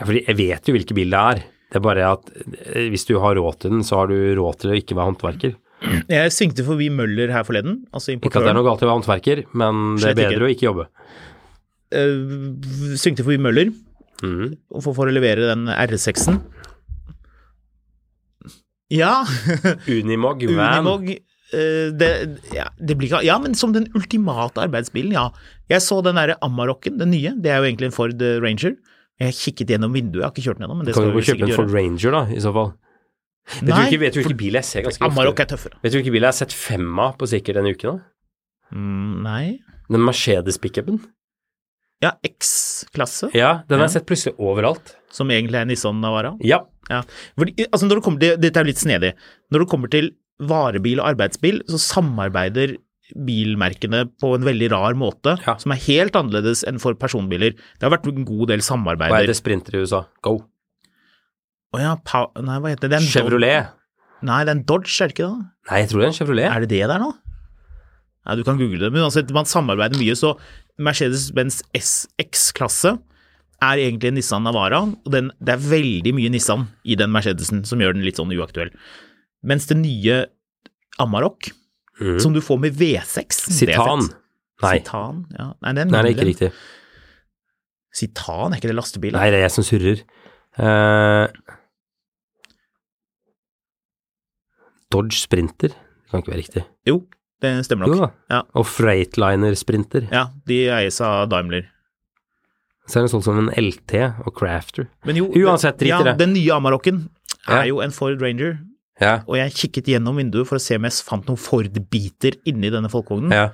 [0.00, 1.42] fordi jeg vet jo hvilke bil det er.
[1.70, 4.62] Det er bare at eh, hvis du har råd til den, så har du råd
[4.62, 5.52] til å ikke være håndverker.
[6.10, 8.90] Jeg svingte forbi Møller her forleden, altså Ikke at det er noe galt i å
[8.90, 10.42] være håndverker, men det er bedre ikke.
[10.42, 10.88] å ikke jobbe.
[11.94, 14.50] Uh, svingte forbi Møller mm.
[14.80, 16.42] for, for å levere den R6-en.
[18.90, 19.24] Ja,
[19.88, 20.80] Unimog, van.
[20.80, 21.04] Unimog.
[21.54, 22.08] uh, det,
[22.54, 25.28] ja, det blir Ja, men som den ultimate arbeidsbilen, ja.
[25.70, 27.34] Jeg så den derre Amarokken, den nye.
[27.38, 28.74] Det er jo egentlig en Ford eh, Ranger.
[29.20, 31.22] Jeg kikket gjennom vinduet, jeg har ikke kjørt den ennå, men det Kan du jo
[31.28, 31.74] kjøpe en Ford.
[31.76, 32.70] Ranger, da, i så fall?
[33.50, 35.04] Vet du Nei, ikke, vet du hvilken bil jeg ser ganske?
[35.06, 35.78] Amarok er tøffere.
[35.82, 37.98] Vet du hvilken bil jeg har sett fem av på sikkert denne uken?
[38.00, 38.74] da?
[38.74, 39.44] Mm, nei.
[39.90, 41.00] Den Mercedes-pickupen.
[42.00, 43.90] Ja, X-klasse, Ja, den har Ja.
[43.90, 44.94] jeg sett plutselig overalt.
[45.12, 46.36] som egentlig er Nissan Navara.
[46.40, 46.60] Ja.
[46.90, 47.02] Ja.
[47.38, 49.12] Fordi, altså når det kommer til, Dette er litt snedig.
[49.54, 52.76] Når det kommer til varebil og arbeidsbil, så samarbeider
[53.26, 55.56] bilmerkene på en veldig rar måte, Ja.
[55.58, 57.52] som er helt annerledes enn for personbiler.
[57.78, 59.22] Det har vært en god del Hva samarbeider.
[59.22, 60.04] er det sprinter i USA?
[60.22, 60.36] Go.
[61.74, 62.98] Å ja, pa, nei, hva heter det?
[63.00, 63.08] det?
[63.10, 63.66] Chevrolet.
[63.66, 63.76] Dodge-
[64.22, 65.46] Nei, det er en Dodge, er det ikke det?
[65.70, 66.48] Nei, jeg tror det er en Chevrolet.
[66.54, 67.10] Er det det der nå?
[68.26, 70.34] Nei, du kan google det, men uansett, man samarbeider mye, så
[70.78, 72.98] Mercedes-Benz SX-klasse
[73.60, 77.62] er egentlig en Nissan Navara, og den, det er veldig mye Nissan i den Mercedesen
[77.68, 78.72] som gjør den litt sånn uaktuell.
[79.46, 80.22] Mens det nye
[81.00, 81.50] Amarok,
[82.00, 82.18] mm.
[82.22, 84.08] som du får med V6 det er Citan.
[84.60, 84.74] Nei.
[84.80, 85.52] Citan, ja.
[85.64, 86.50] Nei, det er, Nei, det er ikke riktig.
[88.00, 89.16] Citan, er ikke det lastebil?
[89.16, 90.04] Nei, det er jeg som surrer.
[90.60, 91.56] Uh,
[94.90, 95.72] Dodge Sprinter.
[95.72, 96.64] Det kan ikke være riktig.
[96.88, 97.02] Jo,
[97.42, 98.02] det stemmer Jo nok.
[98.02, 98.36] da.
[98.36, 98.40] Ja.
[98.58, 100.08] Og Freightliner Sprinter.
[100.12, 101.68] Ja, de eies av Daimler.
[102.88, 103.92] Så er det solgt som en LT
[104.26, 104.88] og Crafter.
[105.04, 106.16] Men jo, Uansett, drit i ja, det.
[106.18, 107.08] den nye Amarokken
[107.48, 107.64] er Ja.
[107.68, 108.58] jo en Ford Ranger,
[109.00, 109.22] Ja.
[109.28, 112.88] og jeg kikket gjennom vinduet for å se om jeg fant noen Ford-biter inni denne
[112.90, 113.30] folkevognen.
[113.32, 113.50] ja.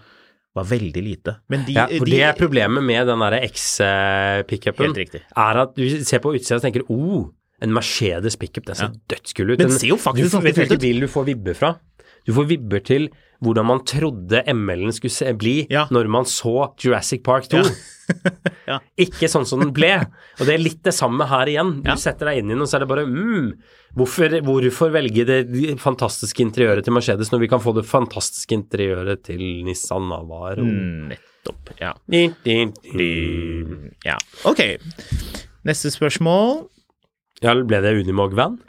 [0.57, 1.37] var veldig lite.
[1.51, 4.95] Men de, ja for de det er problemet med den derre X-pickupen.
[5.37, 7.27] Er at du ser på utsida og tenker oh,
[7.61, 9.59] en Mercedes pickup, det ser dødskul ut.
[9.59, 11.01] Den Den- ser jo faktisk hvilken ut.
[11.01, 11.75] du får vibber fra?
[12.27, 13.09] Du får vibber til
[13.45, 15.85] hvordan man trodde ML-en skulle bli Ja.
[15.93, 17.63] når man så Jurassic Park 2.
[18.71, 18.77] Ja.
[19.03, 19.89] Ikke sånn som den ble.
[20.39, 21.73] Og det er litt det samme her igjen.
[21.83, 21.97] Du Ja.
[21.99, 23.49] setter deg inn i den, og så er det bare mm,
[23.99, 25.41] hvorfor, hvorfor velge det
[25.83, 30.57] fantastiske interiøret til Mercedes når vi kan få det fantastiske interiøret til Nissan Navar?
[30.63, 31.73] Mm, Nettopp.
[31.83, 31.93] Ja.
[32.11, 33.91] Din, din, din.
[34.07, 34.17] ja.
[34.47, 34.63] Ok.
[35.67, 36.69] Neste spørsmål.
[37.43, 38.61] Ja, ble det Unimog-van?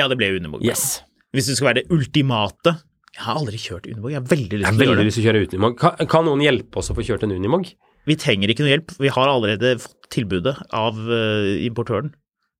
[0.00, 0.64] Ja, det ble Unimog.
[0.64, 1.02] Yes.
[1.36, 2.78] Hvis det skal være det ultimate
[3.18, 4.12] Jeg har aldri kjørt Unimog.
[4.12, 5.06] Jeg har veldig lyst til å gjøre det.
[5.08, 5.76] lyst til å kjøre Unimog.
[5.80, 7.66] Kan, kan noen hjelpe oss å få kjørt en Unimog?
[8.06, 8.94] Vi trenger ikke noe hjelp.
[9.02, 12.12] Vi har allerede fått tilbudet av uh, importøren.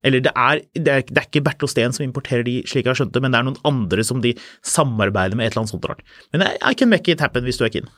[0.07, 2.93] Eller det er, det er, det er ikke Bertil Steen som importerer de, slik jeg
[2.93, 4.35] har skjønt det, men det er noen andre som de
[4.67, 6.03] samarbeider med et eller annet sånt rart.
[6.35, 7.89] Men I, I can make it happen hvis du er keen.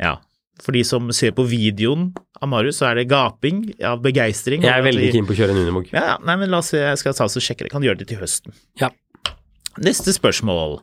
[0.00, 0.18] Ja.
[0.62, 2.10] For de som ser på videoen
[2.40, 4.64] av Marius, så er det gaping av begeistring.
[4.64, 5.88] Jeg er veldig keen på å kjøre en Unimog.
[5.92, 7.72] Ja, ja, nei, men la oss se, jeg skal ta oss og sjekke det.
[7.72, 8.56] Kan gjøre det til høsten.
[8.80, 8.92] Ja.
[9.80, 10.80] Neste spørsmål.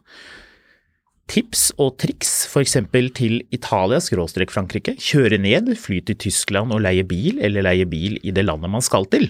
[1.29, 2.77] Tips og triks f.eks.
[3.13, 4.95] til Italia skråstrek Frankrike.
[4.97, 8.81] Kjøre ned, fly til Tyskland og leie bil, eller leie bil i det landet man
[8.81, 9.29] skal til.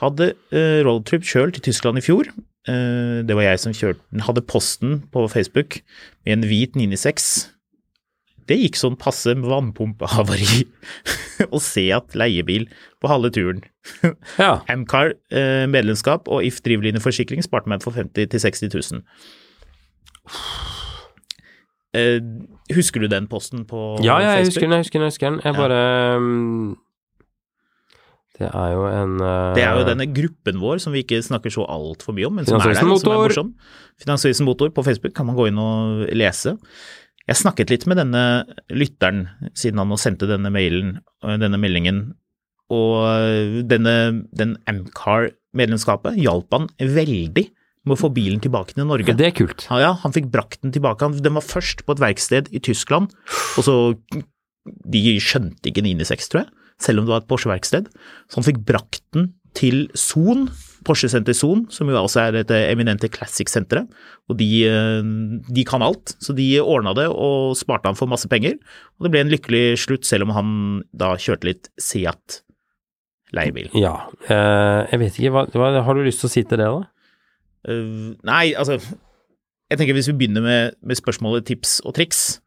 [0.00, 2.32] Hadde uh, roadtrip sjøl til Tyskland i fjor.
[2.66, 4.24] Eh, det var jeg som kjørte den.
[4.26, 5.80] Hadde posten på Facebook
[6.26, 7.52] med en hvit 996.
[8.46, 10.64] Det gikk sånn passe vannpumpehavari
[11.54, 12.68] å se at leiebil
[13.02, 13.64] på halve turen.
[14.42, 14.64] Ja.
[14.72, 19.04] Amcar eh, medlemskap og If drivlinjeforsikring sparte meg for 50 000 til 60 000.
[21.96, 22.18] Eh,
[22.74, 24.50] husker du den posten på ja, ja, jeg Facebook?
[24.50, 25.06] husker den, jeg husker den.
[25.06, 25.40] Jeg husker den.
[25.44, 26.76] Jeg bare um,
[28.36, 31.54] Det er jo en uh, Det er jo denne gruppen vår som vi ikke snakker
[31.54, 33.54] så altfor mye om, men som er der, som er morsom.
[34.02, 36.56] Finansavisen Motor på Facebook kan man gå inn og lese.
[37.26, 38.22] Jeg snakket litt med denne
[38.70, 39.26] lytteren
[39.58, 42.00] siden han nå sendte denne mailen, øh, denne meldingen,
[42.70, 43.94] og øh, denne,
[44.34, 47.46] den Amcar-medlemskapet hjalp han veldig
[47.86, 49.14] med å få bilen tilbake til Norge.
[49.18, 49.66] Det er kult.
[49.70, 51.06] Ja, ja, han fikk brakt den tilbake.
[51.22, 53.14] Den var først på et verksted i Tyskland,
[53.56, 53.76] og så
[54.66, 56.48] De skjønte ikke 996, tror jeg,
[56.82, 57.86] selv om det var et Porsche-verksted.
[58.26, 60.48] Så han fikk brakt den til Son,
[60.86, 63.90] Porsche-senter Zone, som jo også er dette eminente Classic-senteret.
[64.30, 65.02] Og de, eh,
[65.52, 68.54] de kan alt, så de ordna det og sparte han for masse penger.
[68.96, 70.52] Og det ble en lykkelig slutt, selv om han
[70.94, 72.40] da kjørte litt Seat
[73.34, 73.68] leiebil.
[73.74, 73.96] Ja.
[74.30, 76.86] eh, jeg vet ikke, hva, har du lyst til å si til det, da?
[77.66, 82.38] Nei, altså Jeg tenker hvis vi begynner med, med spørsmålet tips og triks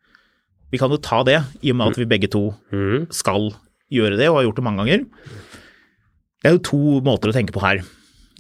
[0.72, 3.10] Vi kan jo ta det, i og med at vi begge to Mhm.
[3.12, 3.50] skal
[3.92, 5.04] gjøre det, og har gjort det mange ganger.
[6.40, 7.82] Det er jo to måter å tenke på her.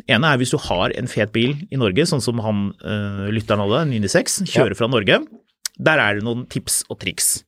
[0.08, 3.64] Ene er hvis du har en fet bil i Norge, sånn som han uh, lytteren
[3.66, 5.22] hadde, en 96, kjører fra Norge.
[5.80, 7.40] Der er det noen tips og triks.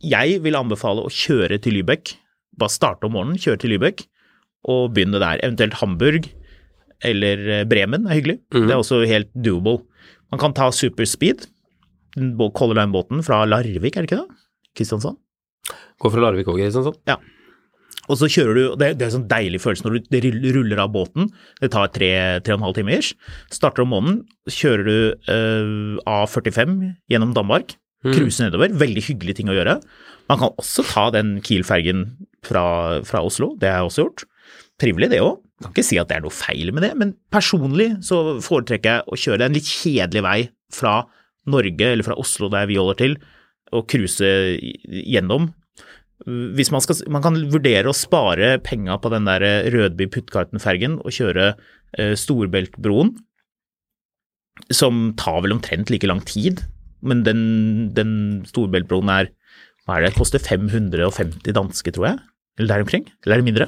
[0.00, 2.14] Jeg vil anbefale å kjøre til Lübeck.
[2.58, 4.06] Bare starte om morgenen, kjøre til Lübeck
[4.68, 5.40] og begynne der.
[5.44, 6.28] Eventuelt Hamburg
[7.06, 8.38] eller eh, Bremen er hyggelig.
[8.52, 8.66] Mm.
[8.66, 9.80] Det er også helt doable.
[10.30, 11.48] Man kan ta superspeed,
[12.16, 14.40] Color Line-båten fra Larvik, er det ikke det?
[14.78, 15.18] Kristiansand?
[16.02, 16.98] Går fra Larvik òg, Kristiansand.
[17.06, 17.28] sånn.
[18.10, 20.90] Og så kjører du, det, det er en sånn deilig følelse når du ruller av
[20.94, 21.30] båten.
[21.62, 22.10] Det tar tre,
[22.44, 23.14] tre og en halv time ish.
[23.54, 24.96] Starter om måneden, kjører du
[25.30, 26.74] eh, A45
[27.12, 27.76] gjennom Danmark.
[28.04, 28.16] Mm.
[28.16, 28.72] Nedover.
[28.80, 29.76] Veldig hyggelige ting å gjøre.
[30.30, 32.06] Man kan også ta den Kiel-fergen
[32.46, 32.64] fra,
[33.06, 33.52] fra Oslo.
[33.60, 34.26] Det har jeg også gjort.
[34.80, 35.40] Trivelig, det òg.
[35.60, 39.04] Kan ikke si at det er noe feil med det, men personlig så foretrekker jeg
[39.04, 40.38] å kjøre en litt kjedelig vei
[40.72, 40.94] fra
[41.50, 43.16] Norge, eller fra Oslo der vi holder til,
[43.76, 44.30] og cruise
[44.88, 45.50] gjennom.
[46.28, 49.40] Hvis man, skal, man kan vurdere å spare penga på den der
[49.72, 51.54] Rødby-Puttgarten-fergen og kjøre
[51.96, 53.14] eh, Storbeltbroen,
[54.74, 56.60] som tar vel omtrent like lang tid,
[57.00, 57.40] men den,
[57.96, 58.12] den
[58.50, 59.30] Storbeltbroen er
[59.88, 62.18] hva er det, koster 550 danske, tror jeg?
[62.60, 63.06] Eller der omkring?
[63.24, 63.66] Eller er det mindre?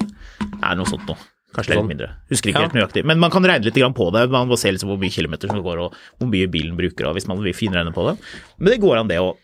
[0.61, 1.17] Nei, noe sånt noe.
[1.53, 1.87] Kanskje det er Sånn.
[1.89, 2.07] litt mindre.
[2.31, 2.67] Husker ikke Ja.
[2.69, 3.03] helt nøyaktig.
[3.05, 4.29] Men man kan regne litt på det.
[4.29, 7.09] Man må se liksom hvor mye kilometer som det går, og hvor mye bilen bruker,
[7.09, 8.15] og hvis man vil finregne på det.
[8.57, 9.37] Men det går an, det òg.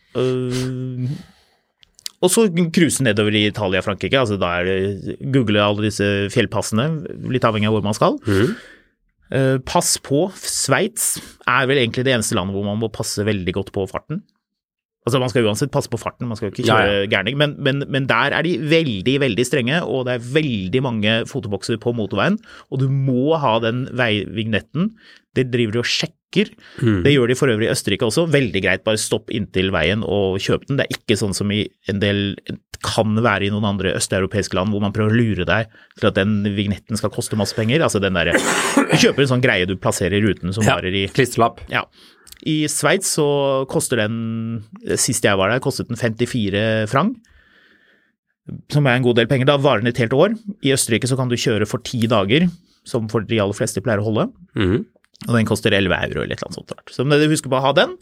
[2.19, 4.19] Og så cruise nedover i Italia og Frankrike.
[4.19, 6.89] altså Da er det google alle disse fjellpassene,
[7.31, 8.19] litt avhengig av hvor man skal.
[8.27, 8.57] Mm.
[9.69, 10.25] Pass på.
[10.35, 11.13] Sveits
[11.47, 14.23] er vel egentlig det eneste landet hvor man må passe veldig godt på farten.
[15.07, 17.55] Altså Man skal uansett passe på farten, man skal jo ikke Ja, kjøre gærning, men,
[17.63, 21.93] men, men der er de veldig, veldig strenge, og det er veldig mange fotobokser på
[21.97, 22.35] motorveien,
[22.69, 24.91] og du må ha den veivignetten.
[25.39, 26.51] Det driver de og sjekker.
[26.83, 26.99] Mm.
[27.05, 28.27] Det gjør de for øvrig i Østerrike også.
[28.29, 30.77] Veldig greit, bare stopp inntil veien og kjøp den.
[30.77, 32.35] Det er ikke sånn som i en del
[32.85, 35.67] kan være i noen andre østeuropeiske land hvor man prøver å lure deg
[35.99, 37.81] til at den vignetten skal koste masse penger.
[37.83, 40.77] Altså den derre Du kjøper en sånn greie du plasserer i ruten som Ja.
[40.77, 41.65] varer i Klistrelapp.
[41.69, 41.83] ja.
[42.47, 43.25] I Sveits så
[43.67, 44.63] koster den,
[44.95, 47.17] sist jeg var der, kostet den 54 franc,
[48.71, 49.49] som er en god del penger.
[49.49, 50.37] Da varer den et helt år.
[50.63, 52.47] I Østerrike så kan du kjøre for ti dager,
[52.87, 54.29] som for de aller fleste pleier å holde.
[54.55, 54.85] Mhm.
[55.27, 56.71] Og den koster 11 euro eller annet sånt.
[56.95, 57.97] Så husk på å ha den.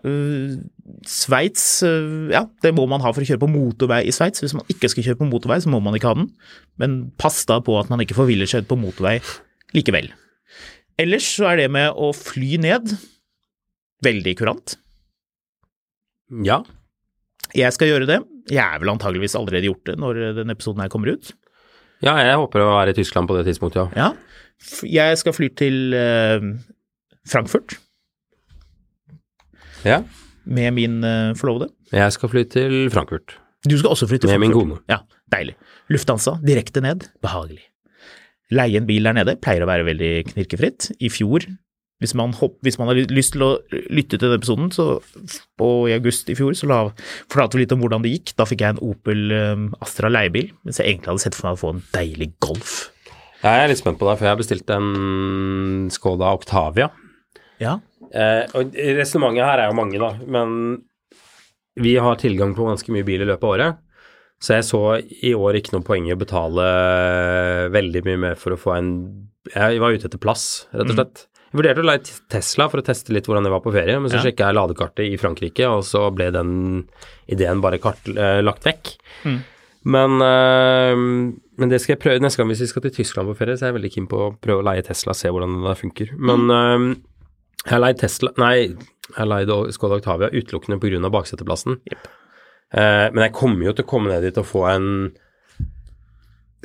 [0.00, 0.56] Uh,
[1.04, 4.40] Sveits, uh, ja, det må man ha for å kjøre på motorvei i Sveits.
[4.40, 6.30] Hvis man ikke skal kjøre på motorvei, så må man ikke ha den.
[6.80, 9.18] Men pass da på at man ikke forviller seg ut på motorvei
[9.76, 10.08] likevel.
[11.00, 12.96] Ellers så er det med å fly ned
[14.04, 14.78] veldig kurant.
[16.44, 16.62] Ja.
[17.54, 18.22] Jeg skal gjøre det.
[18.48, 21.34] Jeg er vel antageligvis allerede gjort det når denne episoden her kommer ut.
[22.04, 24.08] ja, jeg håper å være i Tyskland på det tidspunktet, ja.
[24.08, 24.33] Ja.
[24.88, 26.44] Jeg skal fly til eh,
[27.28, 27.76] Frankfurt
[29.84, 30.02] ja.
[30.44, 31.70] med min eh, forlovede.
[31.92, 33.38] Jeg skal fly til Frankfurt.
[33.68, 34.80] Du skal også fly til Med min kone.
[34.88, 35.56] Ja, deilig.
[35.88, 37.08] Lufthansa, direkte ned.
[37.22, 37.64] Behagelig.
[38.52, 40.90] Leie en bil der nede pleier å være veldig knirkefritt.
[41.00, 41.46] I fjor,
[42.02, 44.98] hvis man, hopp, hvis man har lyst til å lytte til den episoden, så
[45.64, 46.80] og i august i fjor så la,
[47.32, 48.34] fortalte vi litt om hvordan det gikk.
[48.36, 51.56] Da fikk jeg en Opel eh, Astra leiebil, mens jeg egentlig hadde sett for meg
[51.56, 52.76] å få en deilig Golf.
[53.44, 56.88] Jeg er litt spent på det, for jeg har bestilt en Skoda Octavia.
[57.60, 57.76] Ja.
[58.14, 60.54] Eh, og Resonnementet her er jo mange, da, men
[61.76, 63.80] vi har tilgang på ganske mye bil i løpet av året.
[64.44, 64.80] Så jeg så
[65.24, 66.64] i år ikke noe poeng i å betale
[67.74, 68.90] veldig mye mer for å få en
[69.54, 71.26] Jeg var ute etter plass, rett og slett.
[71.52, 72.00] Jeg vurderte å leie
[72.32, 74.24] Tesla for å teste litt hvordan det var på ferie, men så Ja.
[74.24, 76.88] sjekka jeg ladekartet i Frankrike, og så ble den
[77.28, 78.96] ideen bare kart, eh, lagt vekk.
[79.24, 79.38] Mm.
[79.84, 83.36] Men, eh, men det skal jeg prøve neste gang hvis vi skal til Tyskland på
[83.38, 85.76] ferie, så er jeg veldig keen på å prøve å leie Tesla, se hvordan det
[85.80, 86.14] funker.
[86.18, 86.86] Men eh,
[87.64, 88.54] jeg har leid Tesla Nei,
[89.08, 91.10] jeg har leid Skoda Octavia utelukkende pga.
[91.12, 91.78] bakseteplassen.
[91.90, 92.08] Yep.
[92.74, 94.86] Uh, men jeg kommer jo til å komme ned dit og få en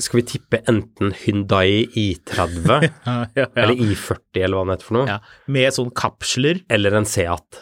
[0.02, 4.98] Skal vi tippe enten Hyundai I30 Ja, ja, eller I40 eller hva det heter for
[4.98, 5.20] noe, ja.
[5.52, 7.60] Med sånn kapsler, eller en Seat?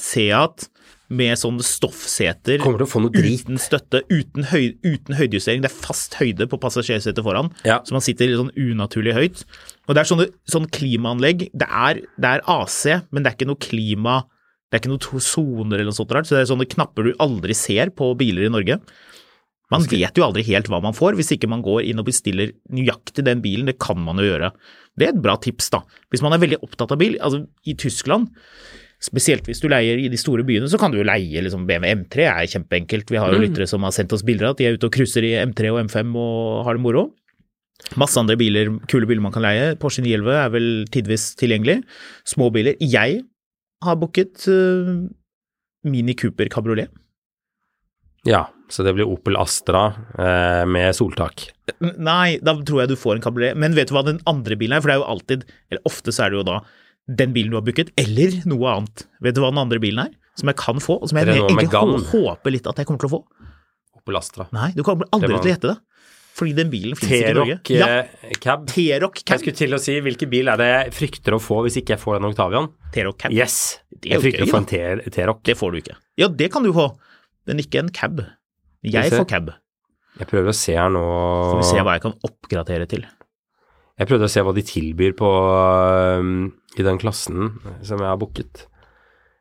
[0.00, 0.66] Seat,
[1.08, 2.58] med sånn stoffseter.
[2.60, 3.46] Kommer til å få noe drit.
[3.46, 5.62] Uten støtte, uten, høy, uten høydejustering.
[5.64, 7.80] Det er fast høyde på passasjersetet foran, Ja.
[7.80, 9.44] så man sitter litt sånn unaturlig høyt.
[9.88, 11.48] Og det er sånne, sånn klimaanlegg.
[11.56, 14.24] Det er, det er AC, men det er ikke noe klima
[14.70, 17.54] Det er ikke noen soner eller noe sånt så det er sånne knapper du aldri
[17.56, 18.78] ser på biler i Norge.
[19.72, 22.52] Man vet jo aldri helt hva man får, hvis ikke man går inn og bestiller
[22.68, 23.64] nøyaktig den bilen.
[23.64, 24.52] Det kan man jo gjøre.
[24.98, 25.80] Det er et bra tips, da.
[26.12, 27.16] Hvis man er veldig opptatt av bil.
[27.24, 28.28] Altså, i Tyskland
[28.98, 31.92] Spesielt hvis du leier i de store byene, så kan du jo leie liksom BMW
[32.00, 33.12] M3, det er kjempeenkelt.
[33.14, 34.94] Vi har jo lyttere som har sendt oss bilder av at de er ute og
[34.96, 37.04] cruiser i M3 og M5 og har det moro.
[37.94, 39.76] Masse andre biler, kule biler man kan leie.
[39.78, 41.78] Porsche 911 er vel tidvis tilgjengelig.
[42.26, 42.74] Små biler.
[42.82, 43.22] Jeg
[43.86, 45.06] har booket uh,
[45.86, 46.90] Mini Cooper kabriolet.
[48.26, 51.46] Ja, så det blir Opel Astra eh, med soltak.
[51.80, 53.56] Nei, da tror jeg du får en kabriolet.
[53.56, 54.82] Men vet du hva den andre bilen er?
[54.82, 56.58] For det er jo alltid, eller ofte så er det jo da
[57.08, 59.06] den bilen du har booket, eller noe annet.
[59.24, 60.14] Vet du hva den andre bilen er?
[60.38, 62.02] Som jeg kan få, og som jeg egentlig Megane.
[62.12, 63.22] håper litt at jeg kommer til å få.
[63.98, 64.46] Opel Astra.
[64.54, 65.78] Nei, du kommer aldri var- til å gjette det.
[66.38, 67.56] Fordi den bilen finnes ikke i Norge.
[67.74, 68.66] Ja, eh, cab.
[68.70, 69.32] T-Rock Cab.
[69.34, 71.96] Jeg skulle til å si hvilken bil er det jeg frykter å få hvis ikke
[71.96, 72.68] jeg får den Octavian?
[72.94, 73.32] T-Rock cab.
[73.32, 73.80] Yes!
[74.04, 75.42] Jeg frykter å få en T-Rock.
[75.42, 75.96] Det får du ikke.
[76.16, 76.96] Ja, det kan du få,
[77.48, 78.22] men ikke en cab.
[78.84, 79.50] Jeg får cab.
[80.18, 83.04] Jeg prøver å se her nå Får vi se hva jeg kan oppgradere til.
[83.98, 88.18] Jeg prøvde å se hva de tilbyr på øhm, i den klassen som jeg har
[88.20, 88.66] booket.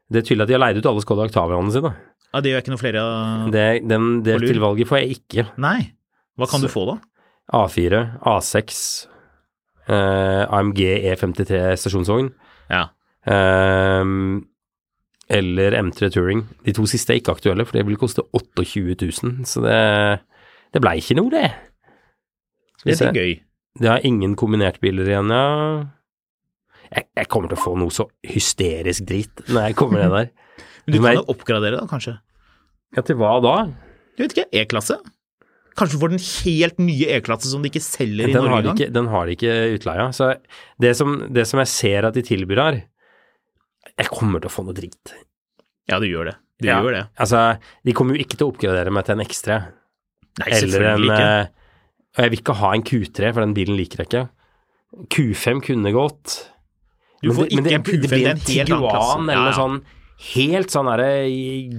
[0.09, 1.91] Det er tydelig at de har leid ut alle Skoda Octavianene sine.
[2.33, 5.47] Ja, det gjør ikke noe flere av Det, den, det tilvalget får jeg ikke.
[5.57, 5.91] Nei.
[6.37, 6.97] Hva kan Så- du få, da?
[7.57, 9.07] A4, A6,
[9.87, 12.31] eh, AMG E53 stasjonsvogn
[12.69, 12.89] Ja.
[13.25, 14.03] Eh,
[15.29, 16.45] eller M3 Touring.
[16.63, 20.21] De to siste er ikke aktuelle, for det vil koste 28 000, så det,
[20.73, 21.49] det blei ikke noe, det.
[22.79, 23.33] Skal Det er gøy.
[23.79, 25.85] Det har ingen kombinert-biler igjen, ja.
[26.93, 30.29] Jeg, jeg kommer til å få noe så hysterisk drit når jeg kommer ned der.
[30.87, 32.15] Men du kan jo oppgradere, da, kanskje.
[32.95, 33.55] Ja, til hva da?
[34.17, 34.47] Jeg vet ikke.
[34.61, 34.97] E-klasse?
[35.77, 38.93] Kanskje du får den helt nye E-klasse som de ikke selger i Den Norge engang?
[38.95, 40.07] den har de ikke utleia.
[40.15, 40.31] Så
[40.81, 42.79] det som, det som jeg ser at de tilbyr her
[43.97, 45.13] Jeg kommer til å få noe drit.
[45.91, 46.35] Ja, du gjør det.
[46.63, 46.79] Du Ja.
[46.81, 47.03] gjør det.
[47.21, 47.43] Altså,
[47.85, 49.59] de kommer jo ikke til å oppgradere meg til en X3.
[50.39, 51.21] Nei, Eller en ikke.
[51.21, 51.47] eh,
[52.17, 54.23] Og jeg vil ikke ha en Q3, for den bilen liker jeg ikke.
[55.13, 56.37] Q5 kunne gått.
[57.23, 59.19] Du får det, ikke Q5, det det blir er en helt annen klasse.
[59.19, 59.57] Eller Ja, noe ja.
[59.57, 59.81] sånn
[60.33, 61.09] helt sånn derre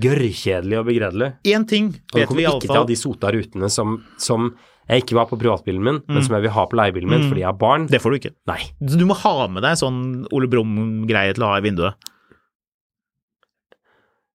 [0.03, 1.29] gørrkjedelig og begredelig.
[1.45, 3.97] Én ting vet vi vet vi kommer ikke til å ha de sota rutene som,
[4.19, 4.53] som
[4.89, 6.15] jeg ikke vil ha på privatbilen min, Mm.
[6.15, 7.87] men som jeg vil ha på leiebilen min fordi jeg har barn.
[7.87, 8.35] Det får du ikke.
[8.47, 8.61] Nei.
[8.81, 11.95] Du må ha med deg sånn Ole Brumm-greie til å ha i vinduet.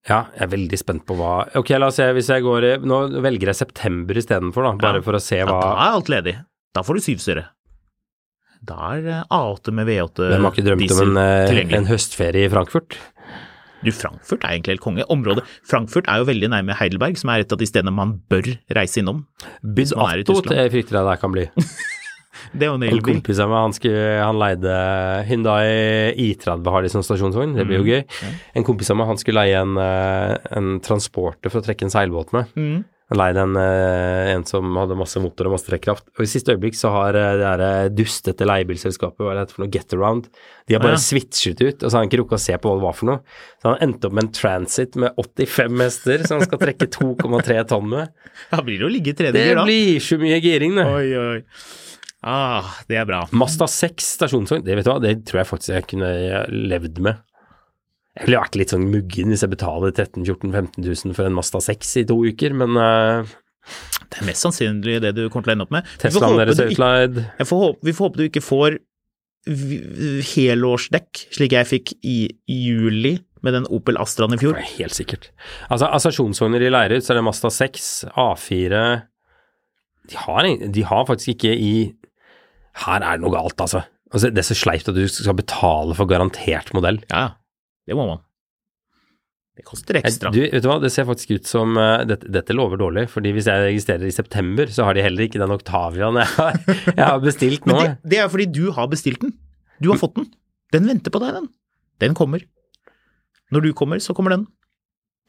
[0.04, 2.72] Ja, jeg er veldig spent på hva Ok, la oss se, hvis jeg går i
[2.84, 5.02] Nå velger jeg september istedenfor, da, bare Ja.
[5.06, 6.36] for å se Ja, hva da er alt ledig.
[6.76, 7.46] Da får du syvstyre.
[8.64, 11.90] Da er eh, A8 med V8 Hvem har ikke drømt diesel om en, eh, en
[11.90, 12.98] høstferie i Frankfurt?
[13.84, 15.04] Du, Frankfurt er egentlig helt konge.
[15.12, 18.54] Området Frankfurt er jo veldig nærme Heidelberg, som er et av de stedene man bør
[18.78, 19.26] reise innom.
[19.60, 21.50] Byd man er i Atto jeg frykter jeg det kan bli.
[22.54, 23.16] Det er jo en En elbil.
[23.16, 24.72] kompis av meg, han, skulle, han leide
[25.30, 28.02] Hyundai I30 har de som stasjonsvogn, det blir jo gøy.
[28.58, 31.94] En kompis av meg, han skulle leie en, eh, en transporter for å trekke en
[31.94, 32.50] seilbåt med.
[32.58, 32.84] Mm.
[33.12, 36.06] Han leide en, eh, en som hadde masse motor og masse trekkraft.
[36.16, 39.66] Og i siste øyeblikk så har eh, det der dustete leiebilselskapet, hva er det for
[39.66, 40.30] noe, Getaround,
[40.68, 41.04] de har bare Ja.
[41.04, 43.06] switchet ut, og så har han ikke rukket å se på hva det var for
[43.12, 43.20] noe.
[43.62, 47.68] Så han endte opp med en Transit med 85 hester, som han skal trekke 2,3
[47.68, 48.10] tonn med.
[48.52, 49.66] Da blir det å ligge i tredje Det gir, da.
[49.68, 50.86] blir så mye giring, det.
[50.88, 51.44] Oi, oi.
[52.24, 53.26] Ah, det er bra.
[53.36, 56.10] Mazda 6 stasjonsvogn, det vet du hva, det tror jeg faktisk jeg kunne
[56.72, 57.20] levd med.
[58.14, 61.38] Jeg ville vært litt sånn muggen hvis jeg betaler 13 000-14 000-15 000 for en
[61.38, 63.34] Mazda 6 i to uker, men uh,
[64.06, 65.94] Det er mest sannsynlig det du kommer til å ende opp med.
[66.02, 66.74] Teslaen deres er
[67.50, 68.78] håpe, vi får håpe du ikke får
[69.44, 74.56] helårsdekk, slik jeg fikk i juli med den Opel Astraen i fjor.
[74.56, 75.28] Det er helt sikkert.
[75.68, 78.84] Altså, Assasjonsvogner i Leirut, så er det Mazda 6, A4
[80.12, 81.76] de har, de har faktisk ikke i
[82.84, 83.84] Her er det noe galt, altså.
[84.12, 84.32] altså.
[84.34, 86.98] Det er så sleipt at du skal betale for garantert modell.
[87.12, 87.32] Ja, ja.
[87.88, 88.22] Det må man.
[89.54, 90.32] Det koster ekstra.
[90.34, 93.36] du, vet du hva, det ser faktisk ut som uh, dette, dette lover dårlig, fordi
[93.36, 96.58] hvis jeg registrerer i september, så har de heller ikke den Octaviaen jeg har,
[96.90, 97.78] jeg har bestilt nå.
[97.78, 99.36] Men det, det er fordi du har bestilt den.
[99.84, 100.32] Du har fått den.
[100.74, 101.52] Den venter på deg, den.
[102.02, 102.42] Den kommer.
[103.54, 104.48] Når du kommer, så kommer den.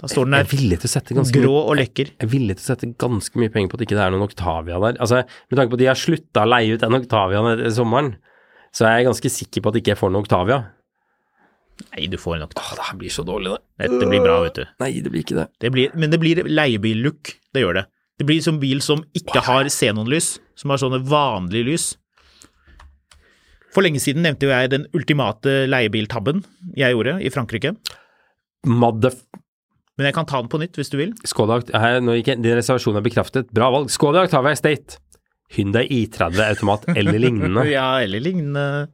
[0.01, 2.09] Da står den er der grå mye og lekker.
[2.17, 4.25] jeg er villig til å sette ganske mye penger på at ikke det er noen
[4.27, 4.97] Octavia der.
[5.05, 8.15] Altså, Med tanke på at de har slutta å leie ut den Octaviaen etter sommeren,
[8.75, 10.59] så er jeg ganske sikker på at ikke jeg får noen Octavia.
[11.95, 12.55] Nei, du får nok.
[12.59, 13.89] Åh, det her blir så dårlig, det.
[13.89, 14.65] Dette blir bra, vet du.
[14.83, 15.49] Nei, det blir ikke det.
[15.63, 17.35] Det blir, men det blir leiebil-look.
[17.55, 17.85] Det gjør det.
[18.19, 21.87] Det blir som bil som ikke har xenonlys, som har sånne vanlige lys.
[23.75, 26.45] For lenge siden nevnte jo jeg den ultimate leiebiltabben
[26.79, 27.75] jeg gjorde i Frankrike.
[28.71, 29.19] Madef...
[29.99, 31.13] Men jeg kan ta den på nytt hvis du vil.
[31.27, 33.51] Skådak her, Nå gikk jeg, Din reservasjon er bekraftet.
[33.55, 33.93] Bra valg.
[33.95, 34.99] Skådak har vi Estate.
[35.55, 37.67] Hyundai I30 automat eller lignende.
[37.77, 38.89] Ja, eller lignende.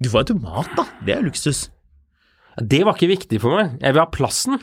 [0.00, 0.86] Du får automat, da.
[1.04, 1.66] Det er luksus.
[2.60, 3.76] Det var ikke viktig for meg.
[3.80, 4.58] Jeg vil ha plassen.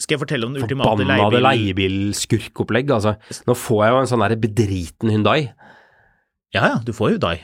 [0.00, 1.20] Skal jeg fortelle om den ultimate leiebil...
[1.20, 3.14] Forbanna leiebilskurkopplegg, altså.
[3.46, 5.40] Nå får jeg jo en sånn der bedriten Hyundai.
[6.56, 7.36] Ja ja, du får Hyundai.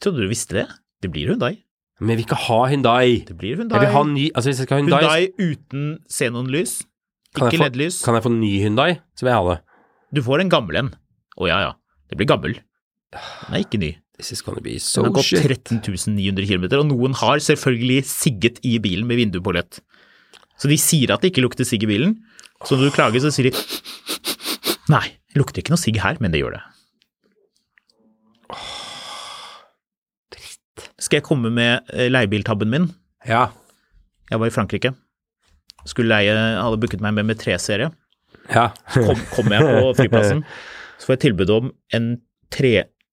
[0.00, 0.66] Trodde du visste det?
[1.02, 1.56] Det blir Hyundai.
[1.98, 3.24] Men jeg vil ikke ha Hyundai.
[3.26, 3.80] Det blir Jeg Hyundai.
[3.82, 6.76] vil ha ny Altså, hvis jeg skal ha Hyundai, Hyundai uten xenonlys.
[7.34, 7.98] Jeg Ikke LED-lys.
[8.06, 9.58] kan jeg få ny Hyundai, så vil jeg ha det.
[10.14, 10.92] Du får en gammel en.
[11.38, 11.72] Å ja ja,
[12.08, 12.54] det blir gammel.
[13.12, 13.90] Den er ikke ny.
[14.18, 15.44] This is gonna be so Den har gått shit.
[15.46, 19.78] 13 900 km, og noen har selvfølgelig sigget i bilen med vinduet på lett.
[20.58, 22.16] Så de sier at det ikke lukter sigg i bilen,
[22.66, 23.54] så når du klager, så sier de
[24.90, 26.62] Nei, det lukter ikke noe sigg her, men det gjør det.
[30.34, 30.86] Dritt.
[30.98, 32.88] Skal jeg komme med eh, leiebiltabben min?
[33.28, 33.50] Ja.
[34.32, 34.94] Jeg var i Frankrike.
[35.86, 37.92] Skulle leie, hadde booket meg med med tre serie.
[38.48, 38.70] Ja.
[38.96, 40.42] Kom, kom jeg på flyplassen,
[40.98, 42.16] så får jeg tilbud om en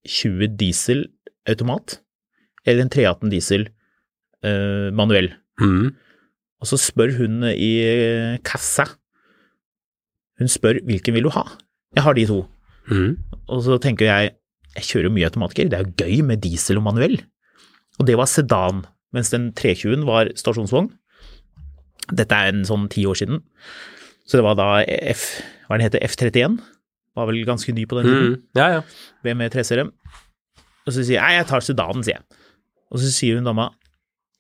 [0.05, 1.05] 320 diesel
[1.49, 1.99] automat,
[2.65, 3.67] eller en 318 diesel
[4.45, 5.31] eh, manuell.
[5.61, 5.93] Mm.
[6.61, 8.87] Og så spør hun i kassa,
[10.39, 11.45] hun spør hvilken vil du ha?
[11.95, 12.41] Jeg har de to.
[12.91, 13.15] Mm.
[13.47, 14.35] Og så tenker jeg,
[14.75, 17.17] jeg kjører jo mye automatiker, det er jo gøy med diesel og manuell.
[17.99, 18.83] Og det var sedan,
[19.15, 20.89] mens den 320-en var stasjonsvogn.
[22.11, 23.39] Dette er en sånn ti år siden.
[24.27, 24.69] Så det var da
[25.13, 25.27] F,
[25.67, 26.59] hva den heter, F31,
[27.15, 28.35] var vel ganske ny på den tiden.
[28.35, 28.45] Mm.
[28.59, 28.81] Ja, ja.
[29.25, 29.89] BMW 3-serie.
[30.85, 32.41] Og så sier jeg, nei, jeg tar sedanen, sier jeg.
[32.93, 33.69] Og så sier hun dama,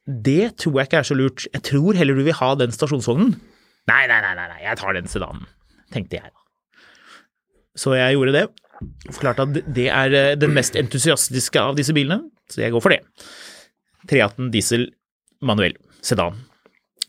[0.05, 3.33] det tror jeg ikke er så lurt, jeg tror heller du vil ha den stasjonsvognen.
[3.89, 5.47] Nei, nei, nei, nei, jeg tar den sedanen,
[5.93, 6.43] tenkte jeg da.
[7.75, 8.45] Så jeg gjorde det,
[9.09, 12.93] forklarte at det er eh, den mest entusiastiske av disse bilene, så jeg går for
[12.93, 13.01] det.
[14.11, 14.87] 318 diesel
[15.45, 16.37] manuell sedan.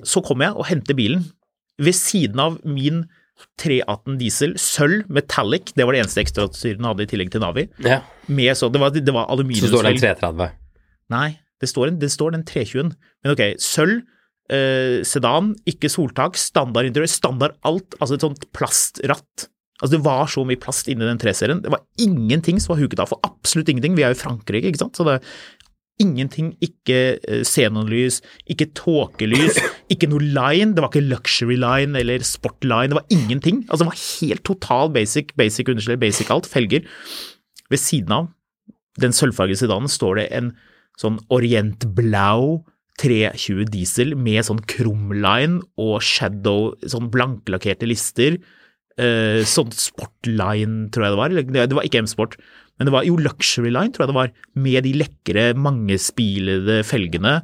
[0.04, 1.26] Så kommer jeg og henter bilen
[1.76, 3.04] ved siden av min
[3.60, 7.66] 318 diesel, sølv, metallic, det var det eneste ekstrautstyret den hadde i tillegg til Navi.
[7.84, 8.00] ja.
[8.28, 9.92] Med så, det var, det var Så står det aluminiumsfelg.
[9.94, 10.54] en 330.
[11.14, 11.28] Nei,
[11.62, 12.94] det står, en, det står den 320-en.
[13.24, 14.00] Men ok, sølv,
[14.50, 19.46] eh, sedan, ikke soltak, standard interiør, standard alt, altså et sånt plastratt.
[19.76, 21.60] Altså det var så mye plast inni den 3-serien.
[21.62, 23.94] Det var ingenting som var huket av for absolutt ingenting.
[23.98, 24.96] Vi er jo i Frankrike, ikke sant.
[24.96, 25.18] Så det
[26.02, 28.20] ingenting, ikke eh, xenonlys,
[28.50, 29.58] ikke tåkelys,
[29.92, 30.74] ikke noe line.
[30.76, 32.92] Det var ikke luxury line eller sport line.
[32.92, 33.64] Det var ingenting.
[33.68, 36.86] Altså det var helt total basic, basic understell, basic alt, felger.
[37.72, 38.30] Ved siden av
[39.00, 40.54] den sølvfargede sedanen står det en
[41.00, 42.62] sånn orientblau
[42.96, 48.38] 320 diesel med sånn krumline og shadow, sånn blanklakkerte lister.
[48.96, 51.66] sånn sånn sportline, tror jeg det var.
[51.68, 52.38] Det var ikke M-sport,
[52.76, 54.32] men det var jo luxury line, tror jeg det var.
[54.66, 57.38] Med de lekre, mangespilede felgene.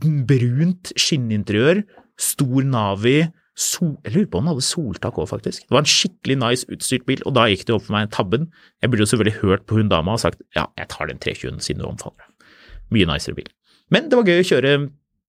[0.00, 1.82] Brunt skinninteriør,
[2.20, 3.18] stor Navi.
[3.58, 5.64] Sol, jeg lurer på om den hadde soltak òg, faktisk.
[5.66, 8.46] Det var en skikkelig nice utstyrt bil, og da gikk det opp for meg tabben.
[8.78, 11.64] Jeg burde jo selvfølgelig hørt på hun dama og sagt ja, jeg tar den 320-en
[11.64, 12.48] siden du omfaller det.
[12.94, 13.50] Mye nicere bil.
[13.92, 14.74] Men det var gøy å kjøre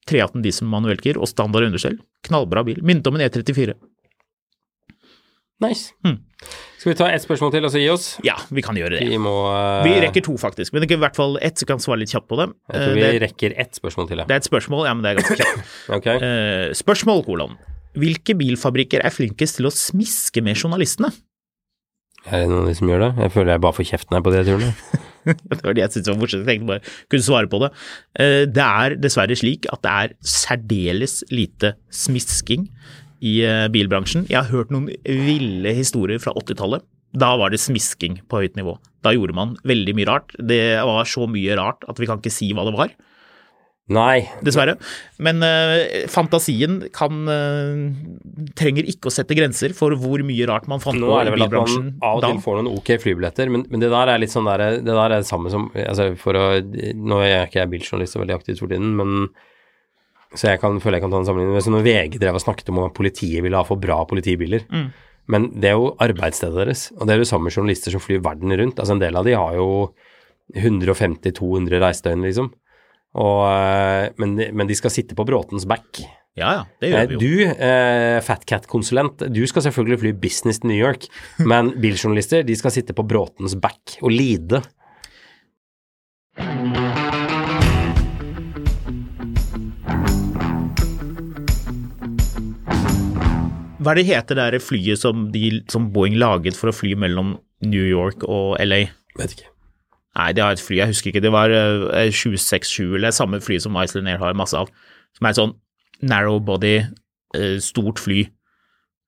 [0.10, 1.97] 318 diesel manuellgir og standard understell.
[2.28, 2.80] Knallbra bil.
[2.86, 3.76] Minnet om en E E34.
[5.60, 5.91] Nice.
[6.07, 6.22] Mm.
[6.80, 8.05] Skal vi ta ett spørsmål til og så gi oss?
[8.24, 9.07] Ja, vi kan gjøre det.
[9.12, 9.82] Vi må uh...
[9.84, 12.14] Vi rekker to, faktisk, men det ikke i hvert fall ett, så kan svare litt
[12.14, 12.47] kjapt på det.
[12.72, 14.28] Jeg tror Eh, vi Det, rekker ett spørsmål til, ja.
[14.30, 15.74] det er et spørsmål, ja, men det er ganske kjapt.
[15.97, 16.24] okay.
[16.24, 17.57] uh, spørsmål, kolon.
[17.99, 21.12] Hvilke bilfabrikker er flinkest til å smiske med journalistene?
[22.30, 23.12] Er det noen av de som gjør det?
[23.26, 24.72] Jeg føler jeg bare får kjeften her på de turene.
[25.30, 26.47] Det var det jeg syntes var morsomt.
[26.47, 27.70] Jeg tenkte bare kunne svare på det.
[28.16, 32.70] Uh, Det er dessverre slik at det er særdeles lite smisking
[33.20, 34.28] i eh, bilbransjen.
[34.32, 36.86] Jeg har hørt noen ville historier fra 80-tallet.
[37.20, 38.78] Da var det smisking på høyt nivå.
[39.05, 40.36] Da gjorde man veldig mye rart.
[40.38, 42.93] Det var så mye rart at vi kan ikke si hva det var,
[43.89, 44.22] Nei.
[44.45, 44.76] dessverre.
[45.17, 50.84] Men uh, fantasien kan uh, trenger ikke å sette grenser for hvor mye rart man
[50.84, 52.30] fant Nå på er det vel at man av og da.
[52.30, 55.05] til får noen ok flybilletter, men, men det der er litt sånn der, det der
[55.07, 58.61] er det samme som altså for å, Nå er jeg ikke biljournalist og veldig aktiv
[58.61, 59.32] for tiden, men
[60.38, 61.57] så jeg kan, føler jeg kan ta en sammenligning.
[61.57, 64.65] Men så når VG drev og snakket om at politiet ville ha for bra politibiler
[64.69, 64.89] Mm.
[65.30, 68.49] Men det er jo arbeidsstedet deres, og det er jo samme journalister som flyr verden
[68.49, 68.80] rundt.
[68.82, 69.67] Altså En del av de har jo
[70.57, 72.47] 150-200 reisedøgn, liksom.
[73.13, 76.01] Og, eh, men, men de skal sitte på Bråtens back.
[76.38, 77.19] Ja, ja, det gjør Eh, vi jo.
[77.21, 81.05] Du, eh, Fatcat-konsulent, du skal selvfølgelig fly business til New York,
[81.51, 84.63] men biljournalister de skal sitte på Bråtens back og lide.
[93.89, 97.39] Hva er det heter det flyet som, de, som Boeing laget for å fly mellom
[97.65, 98.83] New York og LA?
[99.17, 99.47] Vet ikke.
[100.19, 101.23] Nei, det har et fly, jeg husker ikke.
[101.25, 104.69] Det var eh, 767, eller samme fly som Iceland Air har masse av.
[105.17, 105.55] Som er et sånn
[106.05, 106.75] narrow body,
[107.33, 108.27] eh, stort fly.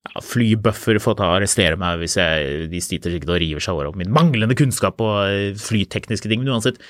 [0.09, 3.77] Ja, flybuffer får ta og arrestere meg hvis jeg, de sliter sikkert og river seg
[3.77, 6.41] over min manglende kunnskap på eh, flytekniske ting.
[6.41, 6.81] Men uansett,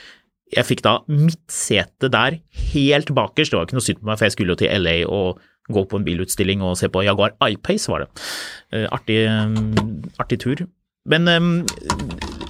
[0.55, 2.39] jeg fikk da midtsete der,
[2.71, 3.51] helt bakerst.
[3.51, 5.43] Det var ikke noe synd på meg, for jeg skulle jo til LA og
[5.73, 8.09] gå på en bilutstilling og se på Jaguar I-Pace, var det.
[8.75, 10.63] Eh, artig, eh, artig tur.
[11.09, 11.49] Men eh,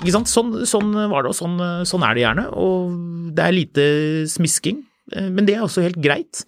[0.01, 0.31] ikke sant?
[0.31, 1.57] Sånn, sånn var det, og sånn,
[1.87, 2.47] sånn er det gjerne.
[2.59, 3.87] Og det er lite
[4.31, 6.45] smisking, men det er også helt greit.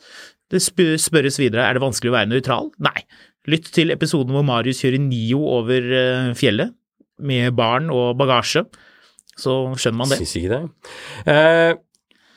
[0.52, 2.72] Det spørres videre er det vanskelig å være nøytral.
[2.84, 3.06] Nei.
[3.50, 6.72] Lytt til episoden hvor Marius kjører Nio over fjellet
[7.24, 8.64] med barn og bagasje,
[9.40, 10.20] så skjønner man det.
[10.22, 10.62] Syns ikke det.
[11.34, 11.74] Eh,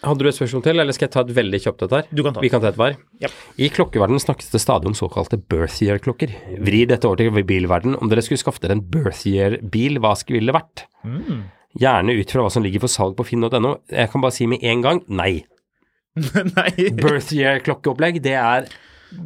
[0.06, 2.06] hadde du et spørsmål til, eller skal jeg ta et veldig kjapt et her?
[2.14, 2.96] Du kan ta Vi kan ta et hver.
[3.22, 3.34] Yep.
[3.58, 6.32] I klokkeverdenen snakkes det stadig om såkalte birth year-klokker.
[6.62, 7.96] Vri dette over til bilverden.
[8.00, 10.86] Om dere skulle skaffe dere en birth year-bil, hva skulle det vært?
[11.04, 11.44] Mm.
[11.76, 13.74] Gjerne ut fra hva som ligger for salg på finn.no.
[13.92, 15.44] Jeg kan bare si med en gang nei.
[16.56, 16.70] Nei.
[16.96, 18.38] Birth year-klokkeopplegg, det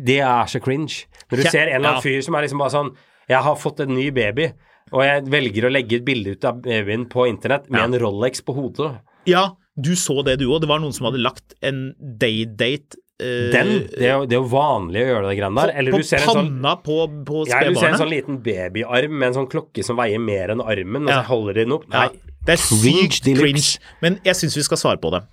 [0.07, 1.05] Det er så cringe.
[1.31, 2.91] Når du Ja, ser en eller annen fyr som er liksom bare sånn
[3.31, 4.49] Jeg har fått en ny baby,
[4.91, 7.85] og jeg velger å legge et bilde ut av babyen på internett med Ja.
[7.87, 8.91] en Rolex på hodet.
[9.31, 9.53] Ja,
[9.83, 10.61] du så det du òg.
[10.65, 14.41] Det var noen som hadde lagt en day-date eh, Den, det er, jo, det er
[14.41, 15.73] jo vanlig å gjøre det greiene der.
[15.83, 16.97] Eller på du ser en sånn på,
[17.29, 20.55] på ja, du ser en sånn liten babyarm med en sånn klokke som veier mer
[20.55, 21.21] enn armen, og Ja.
[21.23, 21.85] så holder de den opp.
[21.93, 22.35] Ja, Nei.
[22.49, 23.69] det er Cringe sykt de cringe.
[24.05, 25.25] Men jeg syns vi skal svare på det.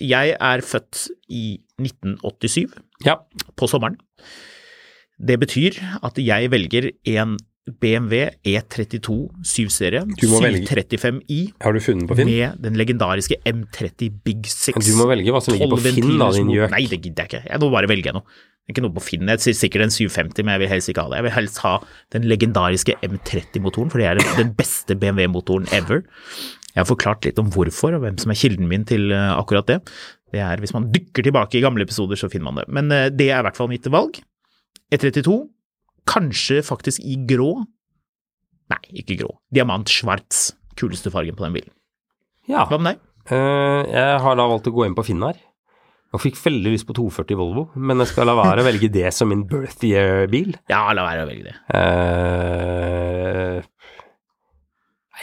[0.00, 2.72] Jeg er født i 1987,
[3.04, 3.18] Ja.
[3.56, 3.98] på sommeren.
[5.20, 10.66] Det betyr at jeg velger en BMW E32 7-serie, Du må velge.
[10.68, 12.28] 735i, Har du funnet på Finn?
[12.28, 14.76] med den legendariske M30 Big Six.
[14.84, 16.70] Du må velge hva som ligger på Finn, da, din gjøk.
[16.74, 17.42] Nei, det gidder jeg ikke.
[17.48, 18.22] Jeg må bare velge noe.
[18.64, 19.28] Det er ikke noe på Finn.
[19.28, 21.16] Jeg sier sikkert en 750, men jeg vil helst ikke ha det.
[21.22, 21.72] Jeg vil helst ha
[22.12, 26.04] den legendariske M30-motoren, for det er den- den beste BMW-motoren ever.
[26.74, 29.66] Jeg har forklart litt om hvorfor, og hvem som er kilden min til eh, akkurat
[29.66, 29.80] det.
[30.32, 32.68] Det er, Hvis man dykker tilbake i gamle episoder, så finner man det.
[32.68, 34.20] Men eh, det er i hvert fall mitt valg.
[34.92, 35.48] E32,
[36.10, 37.52] kanskje faktisk i grå.
[38.72, 39.32] Nei, ikke grå.
[39.54, 40.52] Diamant schwarz.
[40.78, 41.72] Kuleste fargen på den bilen.
[42.50, 42.64] Ja.
[42.68, 43.02] Hva med deg?
[43.30, 45.38] Uh, jeg har da valgt å gå inn på Finn her.
[46.14, 49.08] Og fikk veldig lyst på 240 Volvo, men jeg skal la være å velge det
[49.16, 50.52] som min birth year-bil.
[50.70, 51.56] Ja, la være å velge det.
[51.74, 53.58] Uh,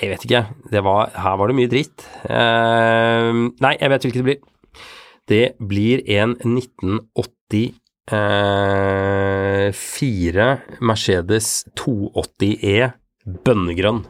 [0.02, 0.44] jeg vet ikke.
[0.74, 2.08] Det var, her var det mye dritt.
[2.26, 4.42] Uh, nei, jeg vet hvilket det blir.
[5.32, 6.36] Det blir en
[8.12, 12.92] 1984 Mercedes 280E
[13.46, 14.02] bønnegrønn.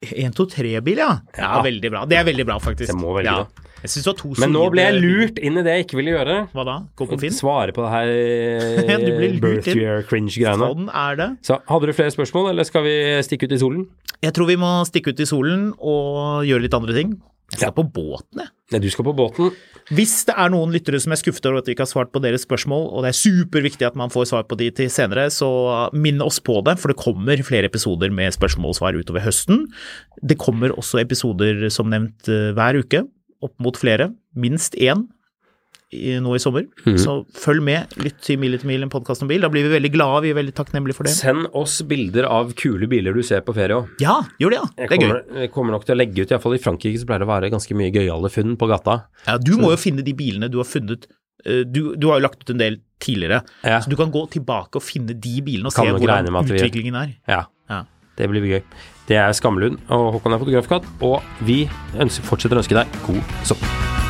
[0.00, 1.20] 1-2-3-bil, ja.
[1.36, 1.40] ja.
[1.40, 1.62] Ja.
[1.64, 2.06] Veldig bra.
[2.08, 2.88] Det er veldig bra, faktisk.
[2.88, 3.44] Det må velge ja.
[4.16, 6.36] to Men nå ble jeg lurt inn i det jeg ikke ville gjøre.
[6.56, 6.76] Hva da?
[6.96, 7.34] Gå på Finn?
[7.36, 8.08] Svare på det her
[9.44, 10.66] birth year cringe-greiene.
[10.72, 11.28] Sånn er det.
[11.44, 12.94] Så hadde du flere spørsmål, eller skal vi
[13.28, 13.82] stikke ut i solen?
[14.24, 17.08] Jeg tror vi må stikke ut i solen og gjøre litt andre ting.
[17.50, 17.74] Jeg skal Ja.
[17.82, 18.48] på båten, jeg.
[18.70, 19.50] Nei, du skal på båten.
[19.90, 22.22] Hvis det er noen lyttere som er skuffet over at vi ikke har svart på
[22.22, 25.90] deres spørsmål, og det er superviktig at man får svar på de til senere, så
[25.92, 29.66] minn oss på det, for det kommer flere episoder med spørsmål og svar utover høsten.
[30.22, 33.02] Det kommer også episoder som nevnt eh, hver uke,
[33.42, 35.08] opp mot flere, minst én
[35.92, 36.66] i, nå i sommer.
[36.86, 36.96] Mm.
[37.02, 39.42] Så følg med, lytt til Mil etter mil, en podkast om bil.
[39.42, 41.14] Da blir vi veldig glade, vi er veldig takknemlige for det.
[41.16, 43.88] Send oss bilder av kule biler du ser på ferie òg.
[44.02, 44.68] Ja, gjør det, ja.
[44.76, 45.06] Det er gøy.
[45.08, 47.32] kommer, jeg kommer nok til å legge ut, iallfall i Frankrike så pleier det å
[47.32, 49.00] være ganske mye gøyale funn på gata.
[49.26, 51.08] Ja, du må jo finne de bilene du har funnet
[51.44, 53.80] eh, du, du har jo lagt ut en del tidligere, Ja.
[53.80, 57.16] så du kan gå tilbake og finne de bilene og Kan se hvordan utviklingen er.
[57.26, 57.82] Ja, Ja.
[58.16, 58.62] det blir gøy.
[59.10, 61.64] Det er Skamlund, og Håkon er fotografkatt, og vi
[61.98, 64.09] ønsker, fortsetter å ønske deg god sommer.